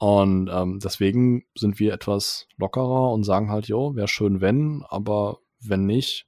[0.00, 5.40] Und ähm, deswegen sind wir etwas lockerer und sagen halt, jo, wäre schön, wenn, aber
[5.60, 6.26] wenn nicht,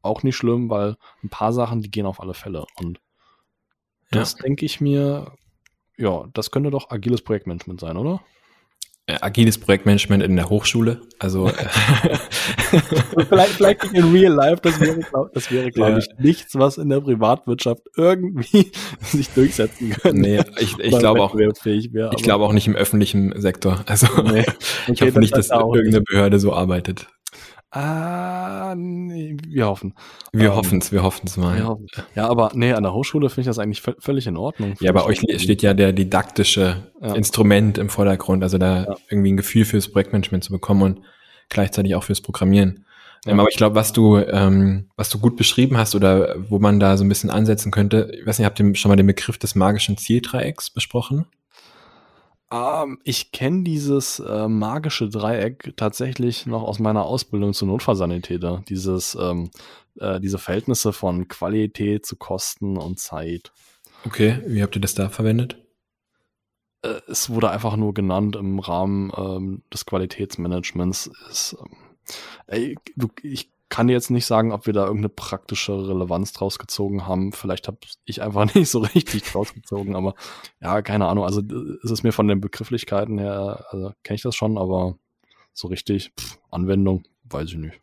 [0.00, 2.64] auch nicht schlimm, weil ein paar Sachen, die gehen auf alle Fälle.
[2.76, 3.00] Und
[4.12, 4.20] Ja.
[4.20, 5.32] das denke ich mir,
[5.96, 8.20] ja, das könnte doch agiles Projektmanagement sein, oder?
[9.06, 11.00] Äh, Agiles Projektmanagement in der Hochschule.
[11.18, 11.52] Also äh,
[13.28, 15.98] vielleicht, vielleicht nicht in real life, das wäre, glaub, glaube Ja.
[15.98, 20.20] ich, nichts, was in der Privatwirtschaft irgendwie sich durchsetzen könnte.
[20.20, 21.52] nee, ich, ich glaube auch, wäre,
[22.16, 23.82] ich glaube auch nicht im öffentlichen Sektor.
[23.86, 24.44] Also Nee.
[24.86, 27.08] ich Okay, hoffe nicht, das dass irgendeine Behörde so arbeitet.
[27.72, 28.74] Ah,
[29.52, 29.94] wir hoffen.
[30.32, 31.56] Wir Ähm, hoffen's, wir hoffen's mal.
[31.56, 31.86] Wir hoffen.
[32.14, 34.74] Ja, aber nee, an der Hochschule finde ich das eigentlich vö- völlig in Ordnung.
[34.80, 37.14] Ja, bei euch steht ja der didaktische Ja.
[37.14, 38.96] Instrument im Vordergrund, also da Ja.
[39.08, 41.00] irgendwie ein Gefühl fürs Projektmanagement zu bekommen und
[41.48, 42.84] gleichzeitig auch fürs Programmieren.
[43.26, 43.32] Ja.
[43.32, 46.80] Ähm, aber ich glaube, was du, ähm, was du gut beschrieben hast oder wo man
[46.80, 49.36] da so ein bisschen ansetzen könnte, ich weiß nicht, habt ihr schon mal den Begriff
[49.36, 51.26] des magischen Zieldreiecks besprochen?
[52.50, 58.64] Ähm, ich kenne dieses äh, magische Dreieck tatsächlich noch aus meiner Ausbildung zu Notfallsanitäter.
[58.68, 59.50] Dieses, ähm,
[59.98, 63.52] äh, diese Verhältnisse von Qualität zu Kosten und Zeit.
[64.04, 65.58] Okay, wie habt ihr das da verwendet?
[66.82, 71.10] Äh, es wurde einfach nur genannt im Rahmen ähm, des Qualitätsmanagements.
[71.30, 71.76] Ist, ähm,
[72.46, 76.58] ey, du, ich kann dir jetzt nicht sagen, ob wir da irgendeine praktische Relevanz draus
[76.58, 77.32] gezogen haben.
[77.32, 80.14] Vielleicht habe ich einfach nicht so richtig draus gezogen, aber
[80.60, 81.24] ja, keine Ahnung.
[81.24, 81.40] Also
[81.82, 84.98] es ist mir von den Begrifflichkeiten her, also kenne ich das schon, aber
[85.52, 87.80] so richtig pff, Anwendung, weiß ich nicht.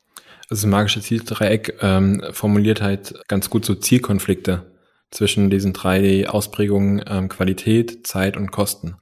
[0.50, 4.72] Also das magische Zieldreieck ähm, formuliert halt ganz gut so Zielkonflikte
[5.10, 8.98] zwischen diesen drei Ausprägungen ähm, Qualität, Zeit und Kosten.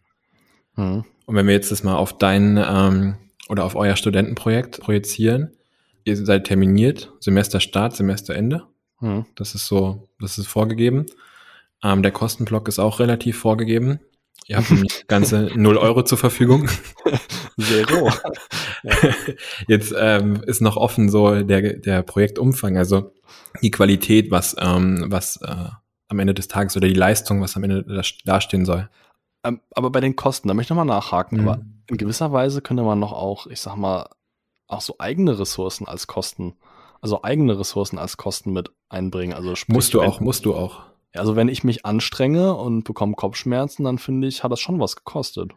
[0.76, 1.04] Hm.
[1.26, 3.16] Und wenn wir jetzt das mal auf dein ähm,
[3.50, 5.55] oder auf euer Studentenprojekt projizieren,
[6.06, 8.64] ihr seid terminiert, Semesterstart, Semesterende.
[9.00, 9.26] Hm.
[9.36, 11.06] Das ist so, das ist vorgegeben.
[11.84, 14.00] Ähm, der Kostenblock ist auch relativ vorgegeben.
[14.48, 16.70] Ihr habt nämlich ganze 0 Euro zur Verfügung.
[17.60, 18.12] Zero.
[19.68, 23.14] Jetzt ähm, ist noch offen so der, der Projektumfang, also
[23.62, 25.70] die Qualität, was, ähm, was äh,
[26.08, 28.90] am Ende des Tages oder die Leistung, was am Ende da, dastehen soll.
[29.44, 31.42] Ähm, aber bei den Kosten, da möchte ich nochmal nachhaken.
[31.42, 31.48] Mhm.
[31.48, 34.10] Aber in gewisser Weise könnte man noch auch, ich sag mal,
[34.68, 36.56] auch so eigene Ressourcen als Kosten,
[37.02, 39.34] also eigene Ressourcen als Kosten mit einbringen.
[39.34, 40.84] Also sprich, musst du auch, musst du auch.
[41.14, 44.96] Also wenn ich mich anstrenge und bekomme Kopfschmerzen, dann finde ich, hat das schon was
[44.96, 45.52] gekostet.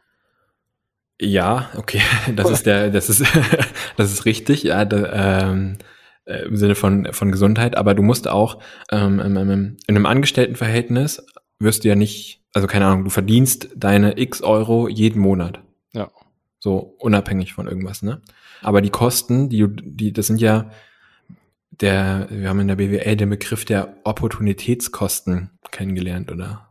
[1.21, 2.01] Ja, okay,
[2.37, 3.25] das ist der, das ist,
[3.97, 5.79] das ist richtig, ja, da, ähm,
[6.25, 8.59] äh, im Sinne von, von Gesundheit, aber du musst auch
[8.91, 11.27] ähm, in, in einem Angestelltenverhältnis
[11.59, 15.61] wirst du ja nicht, also keine Ahnung, du verdienst deine x Euro jeden Monat.
[15.93, 16.11] Ja.
[16.61, 18.21] So unabhängig von irgendwas, ne?
[18.63, 20.71] Aber die Kosten, die, die, das sind ja
[21.71, 26.69] der, wir haben in der BWL den Begriff der Opportunitätskosten kennengelernt, oder?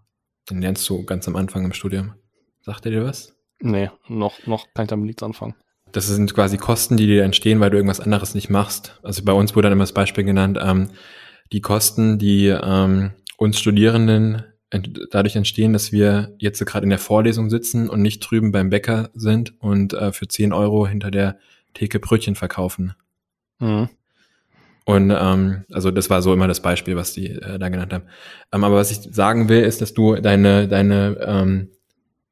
[0.50, 2.13] Den lernst du ganz am Anfang im Studium.
[2.62, 3.36] Sagt er dir was?
[3.60, 5.56] Nee, noch, noch kann ich damit nichts anfangen.
[5.91, 9.00] Das sind quasi Kosten, die dir entstehen, weil du irgendwas anderes nicht machst.
[9.04, 10.89] Also bei uns wurde dann immer das Beispiel genannt, ähm,
[11.54, 17.00] die Kosten, die ähm, uns Studierenden ent dadurch entstehen, dass wir jetzt gerade in der
[17.00, 21.39] Vorlesung sitzen und nicht drüben beim Bäcker sind und äh, für 10 Euro hinter der
[21.78, 22.94] Theke Brötchen verkaufen.
[23.60, 23.90] Mhm.
[24.86, 28.06] Und ähm, also das war so immer das Beispiel, was die äh, da genannt haben.
[28.52, 31.70] Ähm, aber was ich sagen will, ist, dass du deine, deine, ähm,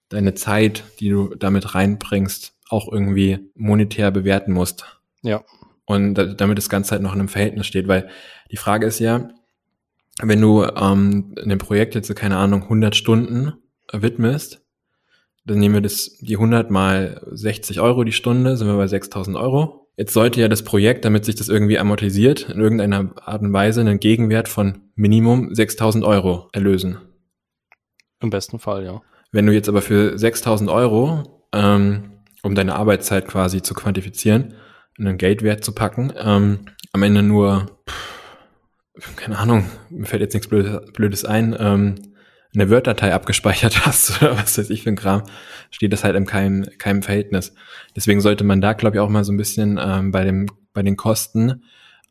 [0.09, 4.99] deine Zeit, die du damit reinbringst, auch irgendwie monetär bewerten musst.
[5.21, 5.43] Ja.
[5.85, 8.09] Und da, damit das Ganze halt noch in einem Verhältnis steht, weil
[8.51, 9.29] die Frage ist ja,
[10.21, 13.53] wenn du ähm, in dem Projekt jetzt, keine Ahnung, 100 Stunden
[13.91, 14.64] widmest,
[15.45, 19.37] dann nehmen wir das, die 100 mal 60 Euro die Stunde, sind wir bei 6000
[19.37, 19.87] Euro.
[19.95, 23.81] Jetzt sollte ja das Projekt, damit sich das irgendwie amortisiert, in irgendeiner Art und Weise
[23.81, 26.97] einen Gegenwert von Minimum 6000 Euro erlösen.
[28.19, 29.01] Im besten Fall, ja.
[29.31, 32.11] Wenn du jetzt aber für 6000 Euro, ähm,
[32.43, 34.55] um deine Arbeitszeit quasi zu quantifizieren,
[34.97, 40.47] einen Geldwert zu packen, ähm, am Ende nur, pff, keine Ahnung, mir fällt jetzt nichts
[40.47, 41.95] Blödes, Blödes ein, ähm,
[42.55, 45.23] eine Word-Datei abgespeichert hast oder was weiß ich für ein Kram,
[45.71, 47.53] steht das halt in keinem, keinem Verhältnis.
[47.95, 50.83] Deswegen sollte man da, glaube ich, auch mal so ein bisschen ähm, bei, dem, bei
[50.83, 51.63] den Kosten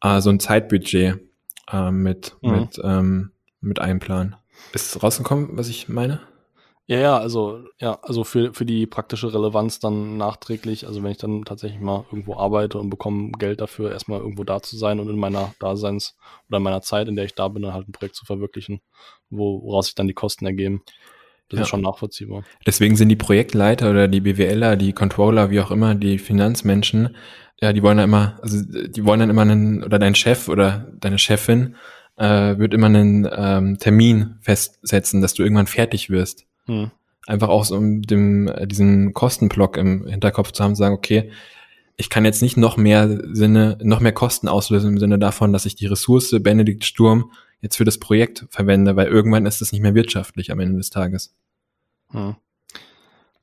[0.03, 1.21] äh, so ein Zeitbudget
[1.71, 2.51] äh, mit, mhm.
[2.53, 3.31] mit, ähm,
[3.61, 4.37] mit einplanen.
[4.73, 6.21] Ist rausgekommen, was ich meine?
[6.87, 11.17] Ja, ja, also, ja, also für, für die praktische Relevanz dann nachträglich, also wenn ich
[11.17, 15.09] dann tatsächlich mal irgendwo arbeite und bekomme Geld dafür, erstmal irgendwo da zu sein und
[15.09, 16.15] in meiner Daseins-
[16.49, 18.83] oder in meiner Zeit, in der ich da bin, dann halt ein Projekt zu verwirklichen,
[19.31, 20.83] woraus sich dann die Kosten ergeben.
[21.49, 21.63] Das ja.
[21.63, 22.45] ist schon nachvollziehbar.
[22.67, 27.17] Deswegen sind die Projektleiter oder die BWLer, die Controller, wie auch immer, die Finanzmenschen,
[27.61, 30.93] ja, die wollen dann immer, also die wollen dann immer einen, oder dein Chef oder
[30.99, 31.77] deine Chefin
[32.17, 36.47] äh, wird immer einen ähm, Termin festsetzen, dass du irgendwann fertig wirst.
[36.67, 36.91] Hm.
[37.27, 41.31] Einfach auch so um dem, äh, diesen Kostenblock im Hinterkopf zu haben, zu sagen, okay,
[41.97, 45.67] ich kann jetzt nicht noch mehr Sinne, noch mehr Kosten auslösen im Sinne davon, dass
[45.67, 49.81] ich die Ressource Benedikt Sturm jetzt für das Projekt verwende, weil irgendwann ist es nicht
[49.81, 51.35] mehr wirtschaftlich am Ende des Tages.
[52.11, 52.37] Hm.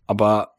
[0.06, 0.56] Aber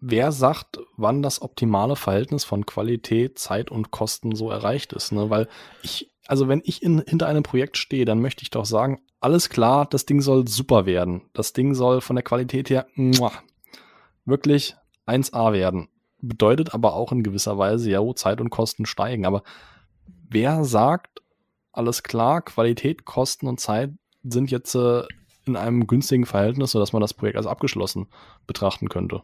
[0.00, 5.12] wer sagt, wann das optimale Verhältnis von Qualität, Zeit und Kosten so erreicht ist?
[5.12, 5.30] Ne?
[5.30, 5.48] Weil
[5.82, 9.48] ich, also wenn ich in, hinter einem Projekt stehe, dann möchte ich doch sagen, alles
[9.48, 11.22] klar, das Ding soll super werden.
[11.32, 13.32] Das Ding soll von der Qualität her muah,
[14.24, 14.76] wirklich
[15.06, 15.88] 1A werden.
[16.20, 19.24] Bedeutet aber auch in gewisser Weise, ja, Zeit und Kosten steigen.
[19.24, 19.42] Aber
[20.28, 21.22] wer sagt,
[21.72, 23.90] alles klar, Qualität, Kosten und Zeit
[24.22, 25.02] sind jetzt äh,
[25.46, 28.08] in einem günstigen Verhältnis, sodass man das Projekt als abgeschlossen
[28.46, 29.22] betrachten könnte?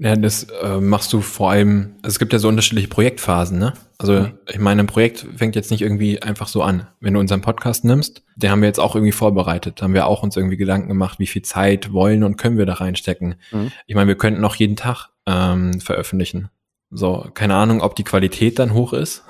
[0.00, 3.72] Ja, das äh, machst du vor allem, also es gibt ja so unterschiedliche Projektphasen, ne?
[3.98, 4.38] Also mhm.
[4.48, 6.86] ich meine, ein Projekt fängt jetzt nicht irgendwie einfach so an.
[7.00, 10.22] Wenn du unseren Podcast nimmst, den haben wir jetzt auch irgendwie vorbereitet, haben wir auch
[10.22, 13.34] uns irgendwie Gedanken gemacht, wie viel Zeit wollen und können wir da reinstecken.
[13.50, 13.72] Mhm.
[13.86, 16.48] Ich meine, wir könnten auch jeden Tag ähm, veröffentlichen.
[16.90, 19.24] So, keine Ahnung, ob die Qualität dann hoch ist.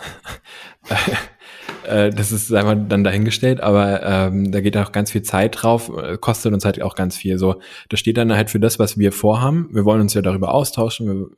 [1.88, 5.90] Äh, das ist einfach dann dahingestellt, aber ähm, da geht auch ganz viel Zeit drauf,
[5.96, 7.38] äh, kostet uns halt auch ganz viel.
[7.38, 9.68] So, das steht dann halt für das, was wir vorhaben.
[9.72, 11.36] Wir wollen uns ja darüber austauschen, wir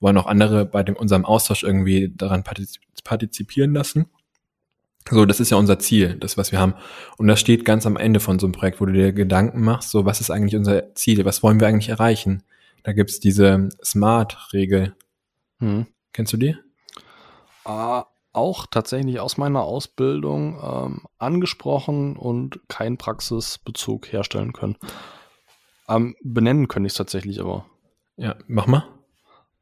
[0.00, 2.44] wollen auch andere bei dem, unserem Austausch irgendwie daran
[3.04, 4.06] partizipieren lassen.
[5.10, 6.74] So, das ist ja unser Ziel, das, was wir haben.
[7.16, 9.90] Und das steht ganz am Ende von so einem Projekt, wo du dir Gedanken machst,
[9.90, 11.24] so, was ist eigentlich unser Ziel?
[11.24, 12.44] Was wollen wir eigentlich erreichen?
[12.84, 14.94] Da gibt's diese Smart-Regel.
[15.58, 15.86] Hm.
[16.12, 16.56] Kennst du die?
[17.64, 24.76] Ah, auch tatsächlich aus meiner Ausbildung ähm, angesprochen und keinen Praxisbezug herstellen können.
[25.88, 27.66] Ähm, benennen könnte ich es tatsächlich aber.
[28.16, 28.84] Ja, mach mal.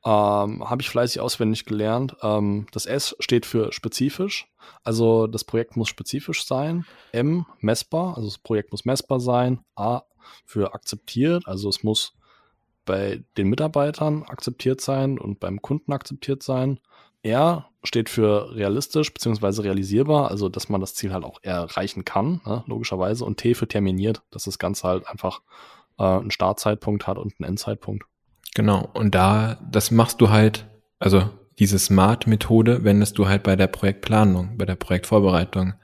[0.04, 2.16] Ähm, Habe ich fleißig auswendig gelernt.
[2.22, 4.46] Ähm, das S steht für spezifisch.
[4.84, 6.86] Also das Projekt muss spezifisch sein.
[7.12, 9.64] M messbar, also das Projekt muss messbar sein.
[9.74, 10.02] A
[10.44, 12.14] für akzeptiert, also es muss
[12.84, 16.80] bei den Mitarbeitern akzeptiert sein und beim Kunden akzeptiert sein.
[17.22, 19.62] R steht für realistisch bzw.
[19.62, 23.24] realisierbar, also dass man das Ziel halt auch erreichen kann, ne, logischerweise.
[23.24, 25.40] Und T für terminiert, dass das Ganze halt einfach
[25.98, 28.04] äh, einen Startzeitpunkt hat und einen Endzeitpunkt.
[28.54, 30.66] Genau, und da, das machst du halt,
[30.98, 35.74] also diese Smart-Methode wendest du halt bei der Projektplanung, bei der Projektvorbereitung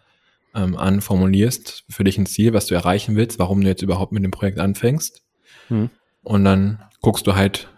[0.55, 4.13] ähm, an, formulierst für dich ein Ziel, was du erreichen willst, warum du jetzt überhaupt
[4.13, 5.23] mit dem Projekt anfängst.
[5.69, 5.91] Hm.
[6.23, 7.69] Und dann guckst du halt,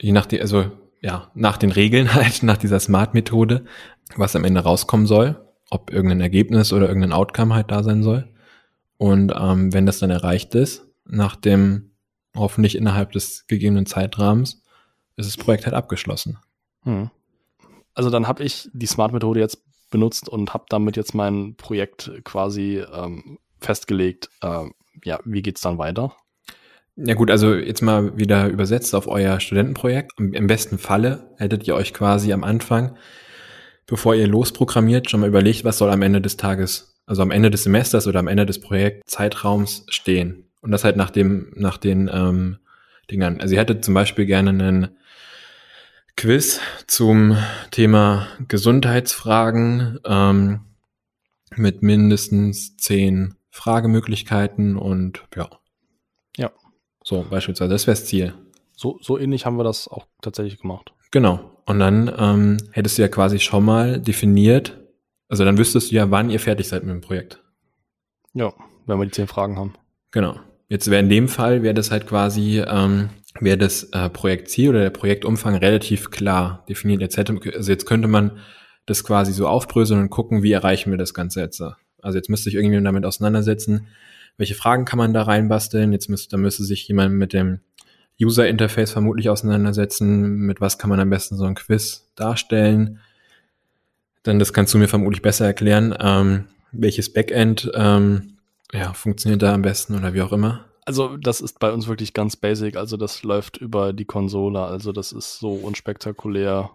[0.00, 0.70] je nachdem, also
[1.02, 3.64] ja, nach den Regeln halt, nach dieser Smart-Methode,
[4.16, 8.28] was am Ende rauskommen soll, ob irgendein Ergebnis oder irgendein Outcome halt da sein soll.
[8.96, 11.90] Und ähm, wenn das dann erreicht ist, nach dem
[12.36, 14.62] hoffentlich innerhalb des gegebenen Zeitrahmens,
[15.16, 16.38] ist das Projekt halt abgeschlossen.
[16.84, 17.10] Hm.
[17.94, 22.82] Also dann habe ich die Smart-Methode jetzt benutzt und habe damit jetzt mein Projekt quasi
[22.92, 24.30] ähm, festgelegt.
[24.40, 24.66] Äh,
[25.04, 26.16] ja, wie geht's dann weiter?
[26.96, 30.12] Ja gut, also jetzt mal wieder übersetzt auf euer Studentenprojekt.
[30.18, 32.96] Im besten Falle hättet ihr euch quasi am Anfang,
[33.86, 37.50] bevor ihr losprogrammiert, schon mal überlegt, was soll am Ende des Tages, also am Ende
[37.50, 40.50] des Semesters oder am Ende des Projektzeitraums stehen.
[40.60, 42.58] Und das halt nach dem, nach den ähm,
[43.10, 43.40] Dingern.
[43.40, 44.88] Also ihr hättet zum Beispiel gerne einen
[46.16, 47.36] Quiz zum
[47.70, 50.60] Thema Gesundheitsfragen ähm,
[51.56, 55.48] mit mindestens zehn Fragemöglichkeiten und ja.
[57.12, 58.32] So, beispielsweise, das wäre das Ziel.
[58.74, 60.94] So, so ähnlich haben wir das auch tatsächlich gemacht.
[61.10, 61.40] Genau.
[61.66, 64.78] Und dann ähm, hättest du ja quasi schon mal definiert,
[65.28, 67.42] also dann wüsstest du ja, wann ihr fertig seid mit dem Projekt.
[68.32, 68.54] Ja,
[68.86, 69.74] wenn wir die zehn Fragen haben.
[70.10, 70.36] Genau.
[70.70, 74.80] Jetzt wäre in dem Fall, wäre das halt quasi, ähm, wäre das äh, Projektziel oder
[74.80, 77.02] der Projektumfang relativ klar definiert.
[77.02, 78.38] Jetzt hätte, also jetzt könnte man
[78.86, 81.62] das quasi so aufbröseln und gucken, wie erreichen wir das Ganze jetzt.
[82.00, 83.88] Also jetzt müsste ich irgendwie damit auseinandersetzen,
[84.42, 85.92] welche Fragen kann man da reinbasteln.
[85.92, 87.60] Jetzt müsste, da müsste sich jemand mit dem
[88.20, 92.98] User Interface vermutlich auseinandersetzen, mit was kann man am besten so ein Quiz darstellen.
[94.24, 98.38] Dann, das kannst du mir vermutlich besser erklären, ähm, welches Backend ähm,
[98.72, 100.64] ja, funktioniert da am besten oder wie auch immer.
[100.86, 102.76] Also das ist bei uns wirklich ganz basic.
[102.76, 104.60] Also das läuft über die Konsole.
[104.60, 106.70] Also das ist so unspektakulär,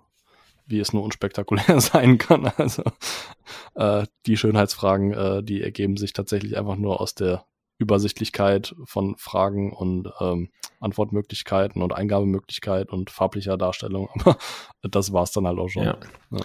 [0.67, 2.49] wie es nur unspektakulär sein kann.
[2.55, 2.83] Also
[3.75, 7.43] äh, die Schönheitsfragen, äh, die ergeben sich tatsächlich einfach nur aus der
[7.77, 14.09] Übersichtlichkeit von Fragen und ähm, Antwortmöglichkeiten und Eingabemöglichkeiten und farblicher Darstellung.
[14.23, 14.37] Aber
[14.81, 15.83] das war's dann halt auch schon.
[15.83, 15.97] Ja,
[16.31, 16.39] ja.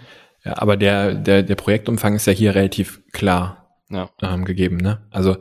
[0.45, 4.11] ja aber der, der, der Projektumfang ist ja hier relativ klar ja.
[4.23, 4.77] ähm, gegeben.
[4.77, 5.03] Ne?
[5.11, 5.37] Also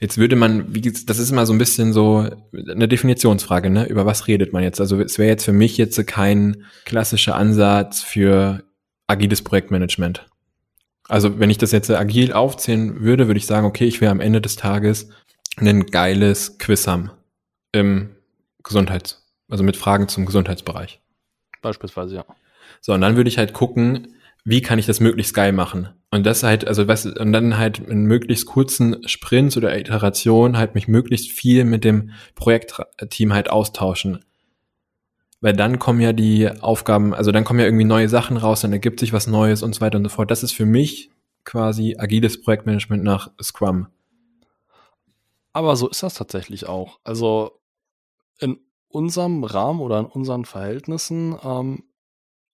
[0.00, 3.86] Jetzt würde man, wie das ist immer so ein bisschen so eine Definitionsfrage, ne?
[3.86, 4.80] Über was redet man jetzt?
[4.80, 8.64] Also es wäre jetzt für mich jetzt kein klassischer Ansatz für
[9.06, 10.26] agiles Projektmanagement.
[11.06, 14.20] Also wenn ich das jetzt agil aufzählen würde, würde ich sagen, okay, ich will am
[14.20, 15.10] Ende des Tages
[15.56, 17.10] ein geiles Quiz haben
[17.72, 18.16] im
[18.62, 21.00] Gesundheits, also mit Fragen zum Gesundheitsbereich.
[21.62, 22.24] Beispielsweise, ja.
[22.80, 25.90] So, und dann würde ich halt gucken, wie kann ich das möglichst geil machen?
[26.10, 30.74] Und das halt, also was, und dann halt in möglichst kurzen Sprints oder Iterationen halt
[30.74, 34.24] mich möglichst viel mit dem Projektteam halt austauschen.
[35.40, 38.72] Weil dann kommen ja die Aufgaben, also dann kommen ja irgendwie neue Sachen raus, dann
[38.72, 40.30] ergibt sich was Neues und so weiter und so fort.
[40.30, 41.10] Das ist für mich
[41.44, 43.86] quasi agiles Projektmanagement nach Scrum.
[45.52, 46.98] Aber so ist das tatsächlich auch.
[47.04, 47.60] Also
[48.38, 48.58] in
[48.88, 51.84] unserem Rahmen oder in unseren Verhältnissen ähm,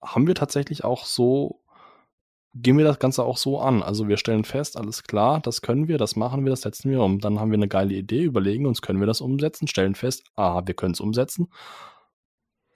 [0.01, 1.63] haben wir tatsächlich auch so
[2.55, 3.81] gehen wir das Ganze auch so an.
[3.81, 7.01] Also wir stellen fest, alles klar, das können wir, das machen wir, das setzen wir
[7.01, 7.19] um.
[7.19, 10.61] Dann haben wir eine geile Idee, überlegen uns, können wir das umsetzen, stellen fest, ah,
[10.65, 11.49] wir können es umsetzen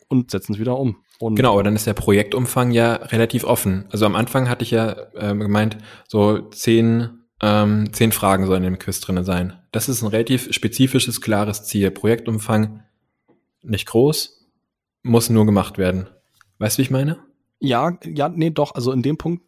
[0.07, 0.97] und setzen es wieder um.
[1.19, 3.85] Und genau, aber dann ist der Projektumfang ja relativ offen.
[3.91, 5.77] Also am Anfang hatte ich ja äh, gemeint,
[6.07, 9.53] so zehn, ähm, zehn Fragen sollen im Quiz drinne sein.
[9.77, 11.91] Das ist ein relativ spezifisches, klares Ziel.
[11.91, 12.81] Projektumfang
[13.61, 14.49] nicht groß,
[15.03, 16.07] muss nur gemacht werden.
[16.57, 17.19] Weißt du, wie ich meine?
[17.59, 18.73] Ja, ja, nee, doch.
[18.73, 19.43] Also in dem Punkt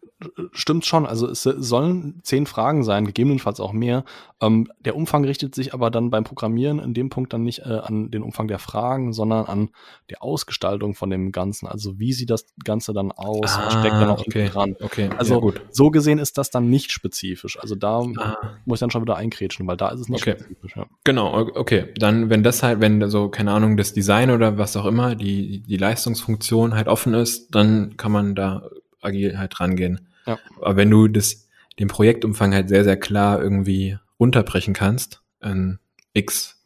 [0.52, 1.06] stimmt schon.
[1.06, 4.04] Also es sollen zehn Fragen sein, gegebenenfalls auch mehr.
[4.40, 7.80] Ähm, der Umfang richtet sich aber dann beim Programmieren in dem Punkt dann nicht äh,
[7.82, 9.70] an den Umfang der Fragen, sondern an
[10.08, 11.66] der Ausgestaltung von dem Ganzen.
[11.66, 13.56] Also wie sieht das Ganze dann aus?
[13.56, 14.76] Ah, was steckt da noch okay, dran?
[14.80, 15.60] Okay, also ja, gut.
[15.70, 17.58] so gesehen ist das dann nicht spezifisch.
[17.60, 18.36] Also da ah.
[18.64, 20.36] muss ich dann schon wieder einkrätschen, weil da ist es nicht okay.
[20.38, 20.76] spezifisch.
[20.76, 20.86] Ja.
[21.04, 21.92] Genau, okay.
[21.96, 25.60] Dann, wenn das halt, wenn so, keine Ahnung, das Design oder was auch immer, die,
[25.60, 28.68] die Leistungsfunktion halt offen ist, dann kann man da
[29.02, 30.00] agil halt rangehen.
[30.30, 30.38] Ja.
[30.60, 35.78] Aber wenn du das, den Projektumfang halt sehr, sehr klar irgendwie runterbrechen kannst, in
[36.12, 36.62] x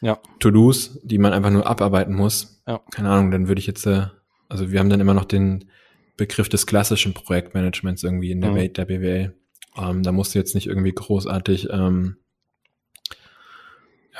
[0.00, 0.18] ja.
[0.38, 2.80] To-Dos, die man einfach nur abarbeiten muss, ja.
[2.90, 4.06] keine Ahnung, dann würde ich jetzt, äh,
[4.48, 5.70] also wir haben dann immer noch den
[6.16, 8.56] Begriff des klassischen Projektmanagements irgendwie in der mhm.
[8.56, 9.34] Welt der BWL.
[9.76, 12.16] Ähm, da musst du jetzt nicht irgendwie großartig, ähm,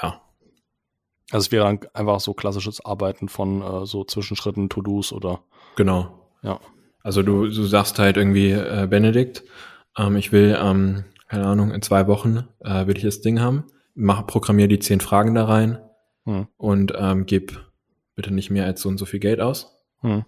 [0.02, 0.22] ja,
[1.30, 5.42] Also es wäre einfach so klassisches Arbeiten von äh, so Zwischenschritten, To-Dos oder.
[5.76, 6.28] Genau.
[6.42, 6.60] Ja.
[7.02, 9.42] Also du, du sagst halt irgendwie, äh, Benedikt,
[9.96, 13.64] ähm, ich will, ähm, keine Ahnung, in zwei Wochen äh, will ich das Ding haben,
[13.94, 15.78] mach, programmier die zehn Fragen da rein
[16.26, 16.46] Hm.
[16.58, 17.58] und ähm, gib
[18.14, 19.80] bitte nicht mehr als so und so viel Geld aus.
[20.00, 20.24] Hm.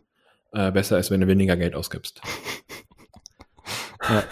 [0.52, 2.20] Äh, besser ist, wenn du weniger Geld ausgibst.
[4.08, 4.24] Ja.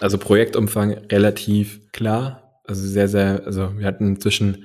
[0.00, 2.60] Also Projektumfang relativ klar.
[2.64, 4.64] Also sehr, sehr, also wir hatten zwischen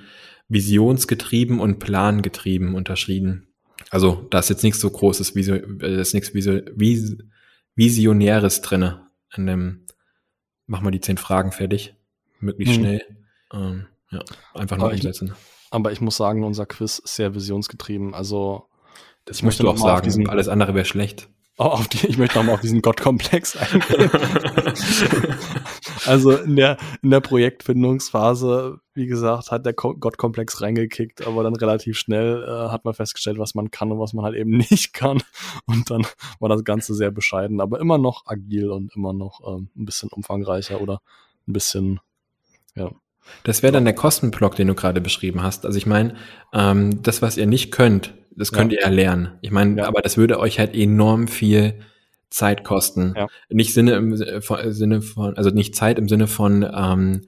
[0.49, 3.50] visionsgetrieben und plangetrieben unterschieden.
[3.91, 7.17] Also da ist jetzt nichts so Großes, Visio, äh, da ist nichts Visio, Vis,
[7.75, 9.07] Visionäres drinne.
[9.35, 9.85] In dem,
[10.65, 11.93] mach mal die zehn Fragen fertig,
[12.39, 12.81] möglichst Hm.
[12.81, 13.01] schnell.
[13.53, 14.19] Ähm, ja,
[14.53, 15.33] einfach nur Aber ich- umsetzen.
[15.71, 18.13] Aber ich muss sagen, unser Quiz ist sehr visionsgetrieben.
[18.13, 18.67] Also
[19.25, 20.03] Das ich musst möchte du auch sagen.
[20.03, 21.29] diesen- Alles andere wäre schlecht.
[21.65, 24.09] Auf die, ich möchte nochmal auf diesen Gottkomplex eingehen.
[26.05, 31.55] also in der, in der Projektfindungsphase, wie gesagt, hat der Ko- Gottkomplex reingekickt, aber dann
[31.55, 34.93] relativ schnell äh, hat man festgestellt, was man kann und was man halt eben nicht
[34.93, 35.21] kann.
[35.65, 36.05] Und dann
[36.39, 40.09] war das Ganze sehr bescheiden, aber immer noch agil und immer noch ähm, ein bisschen
[40.09, 41.01] umfangreicher oder
[41.47, 41.99] ein bisschen,
[42.75, 42.91] ja.
[43.43, 45.65] Das wäre dann der Kostenblock, den du gerade beschrieben hast.
[45.65, 46.15] Also ich meine,
[46.53, 48.79] ähm, das, was ihr nicht könnt, das könnt Ja.
[48.79, 49.33] ihr erlernen.
[49.41, 49.87] Ich meine, Ja.
[49.87, 51.79] aber das würde euch halt enorm viel
[52.29, 53.13] Zeit kosten.
[53.17, 53.27] Ja.
[53.49, 57.27] Nicht Sinne im Si- von- Sinne von, also nicht Zeit im Sinne von, ähm,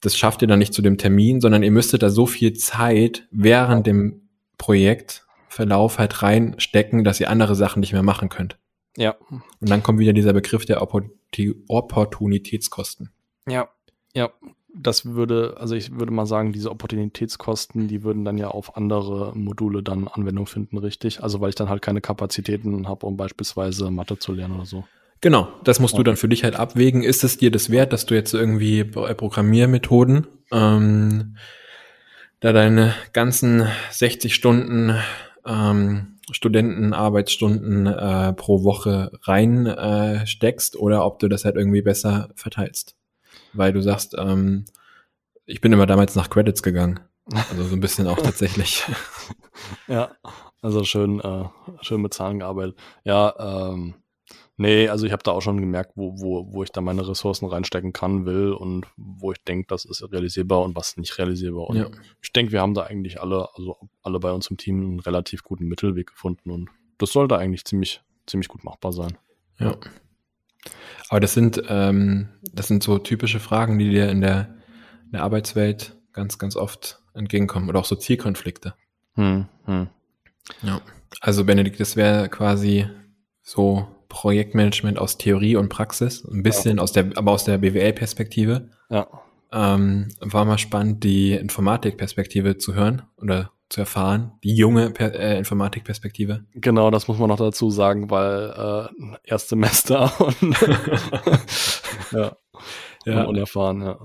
[0.00, 3.26] das schafft ihr dann nicht zu dem Termin, sondern ihr müsstet da so viel Zeit
[3.30, 8.58] während dem Projektverlauf halt reinstecken, dass ihr andere Sachen nicht mehr machen könnt.
[8.96, 13.10] Ja, Und dann kommt wieder dieser Begriff der Opportu- Opportunitätskosten.
[13.48, 13.68] Ja,
[14.14, 14.30] ja.
[14.78, 19.32] Das würde, also ich würde mal sagen, diese Opportunitätskosten, die würden dann ja auf andere
[19.34, 21.22] Module dann Anwendung finden, richtig?
[21.22, 24.84] Also weil ich dann halt keine Kapazitäten habe, um beispielsweise Mathe zu lernen oder so.
[25.22, 27.02] Genau, das musst du dann für dich halt abwägen.
[27.02, 31.36] Ist es dir das wert, dass du jetzt irgendwie bei Programmiermethoden ähm,
[32.40, 34.94] da deine ganzen 60 Stunden
[35.46, 42.28] ähm, Studentenarbeitsstunden äh, pro Woche rein äh, steckst oder ob du das halt irgendwie besser
[42.34, 42.95] verteilst?
[43.56, 44.64] Weil du sagst, ähm,
[45.44, 47.00] ich bin immer damals nach Credits gegangen.
[47.32, 48.84] Also so ein bisschen auch tatsächlich.
[49.88, 50.10] Ja,
[50.62, 51.44] also schön, äh,
[51.80, 52.78] schön mit Zahlen gearbeitet.
[53.04, 53.94] Ja, ähm,
[54.56, 57.46] nee, also ich habe da auch schon gemerkt, wo, wo, wo ich da meine Ressourcen
[57.46, 61.68] reinstecken kann, will und wo ich denke, das ist realisierbar und was nicht realisierbar.
[61.68, 61.88] Und Ja.
[62.22, 65.42] ich denke, wir haben da eigentlich alle, also alle bei uns im Team einen relativ
[65.42, 69.16] guten Mittelweg gefunden und das sollte eigentlich ziemlich, ziemlich gut machbar sein.
[69.58, 69.76] Ja.
[71.08, 74.54] Aber das sind, ähm, das sind so typische Fragen, die dir in der,
[75.04, 77.68] in der Arbeitswelt ganz, ganz oft entgegenkommen.
[77.68, 78.74] Oder auch so Zielkonflikte.
[79.14, 79.88] Hm, hm.
[80.62, 80.80] Ja.
[81.20, 82.86] Also Benedikt, das wäre quasi
[83.42, 86.24] so Projektmanagement aus Theorie und Praxis.
[86.24, 88.70] Ein bisschen aus der, aber aus der BWL-Perspektive.
[88.90, 89.06] Ja,
[89.52, 94.32] Ähm, war mal spannend, die Informatik-Perspektive zu hören oder zu erfahren.
[94.44, 96.44] Die junge per äh, Informatik-Perspektive.
[96.54, 100.42] genau, das muss man noch dazu sagen, weil äh, Erstsemester und
[102.12, 102.36] ja,
[103.04, 103.20] Ja.
[103.22, 103.98] und unerfahren, ja.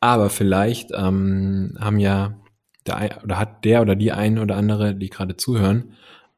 [0.00, 2.38] Aber vielleicht ähm, haben ja
[2.86, 5.94] der ein, oder hat der oder die ein oder andere, die gerade zuhören,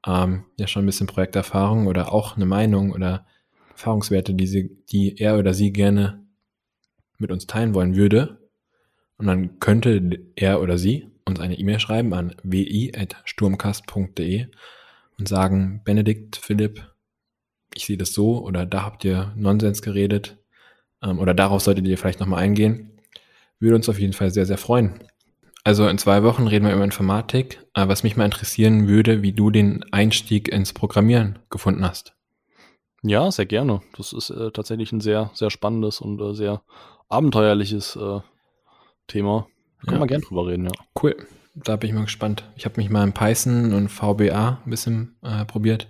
[0.06, 3.26] ähm, ja schon ein bisschen Projekterfahrung oder auch eine Meinung oder
[3.72, 6.24] Erfahrungswerte, die sie, die er oder sie gerne
[7.18, 8.38] mit uns teilen wollen würde.
[9.18, 14.46] Und dann könnte er oder sie uns eine E-Mail schreiben an wi.sturmcast.de
[15.18, 16.90] und sagen, Benedikt, Philipp,
[17.74, 20.38] ich sehe das so oder da habt ihr Nonsens geredet
[21.02, 23.00] ähm, oder darauf solltet ihr vielleicht nochmal eingehen.
[23.58, 25.00] Würde uns auf jeden Fall sehr, sehr freuen.
[25.64, 27.60] Also in zwei Wochen reden wir über Informatik.
[27.72, 32.14] Aber was mich mal interessieren würde, wie du den Einstieg ins Programmieren gefunden hast.
[33.02, 33.82] Ja, sehr gerne.
[33.96, 36.62] Das ist äh, tatsächlich ein sehr, sehr spannendes und äh, sehr
[37.08, 38.20] abenteuerliches äh,
[39.06, 39.46] Thema.
[39.86, 40.02] Können Ja.
[40.02, 40.72] wir gerne drüber reden, ja.
[41.00, 41.16] Cool.
[41.54, 42.44] Da bin ich mal gespannt.
[42.56, 45.88] Ich habe mich mal in Python und VBA ein bisschen äh, probiert.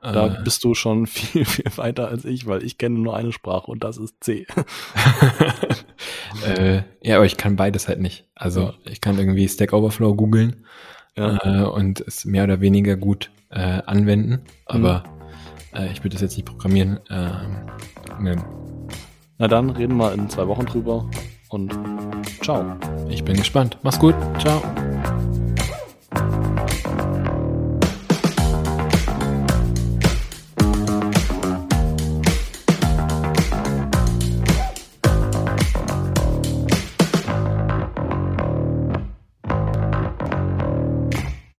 [0.00, 3.32] Da Äh, bist du schon viel, viel weiter als ich, weil ich kenne nur eine
[3.32, 4.46] Sprache und das ist C.
[6.46, 8.26] äh, ja, aber ich kann beides halt nicht.
[8.34, 10.64] Also ich kann irgendwie Stack Overflow googeln
[11.16, 11.38] Ja.
[11.62, 14.42] äh, und es mehr oder weniger gut äh, anwenden.
[14.66, 15.04] Aber
[15.74, 17.00] äh, ich würde das jetzt nicht programmieren.
[17.10, 17.56] Ähm,
[18.20, 18.44] ne,
[19.38, 21.08] Na dann reden wir in zwei Wochen drüber
[21.48, 21.72] und
[22.42, 22.64] ciao.
[23.08, 23.78] Ich bin gespannt.
[23.82, 24.14] Mach's gut.
[24.38, 24.62] Ciao.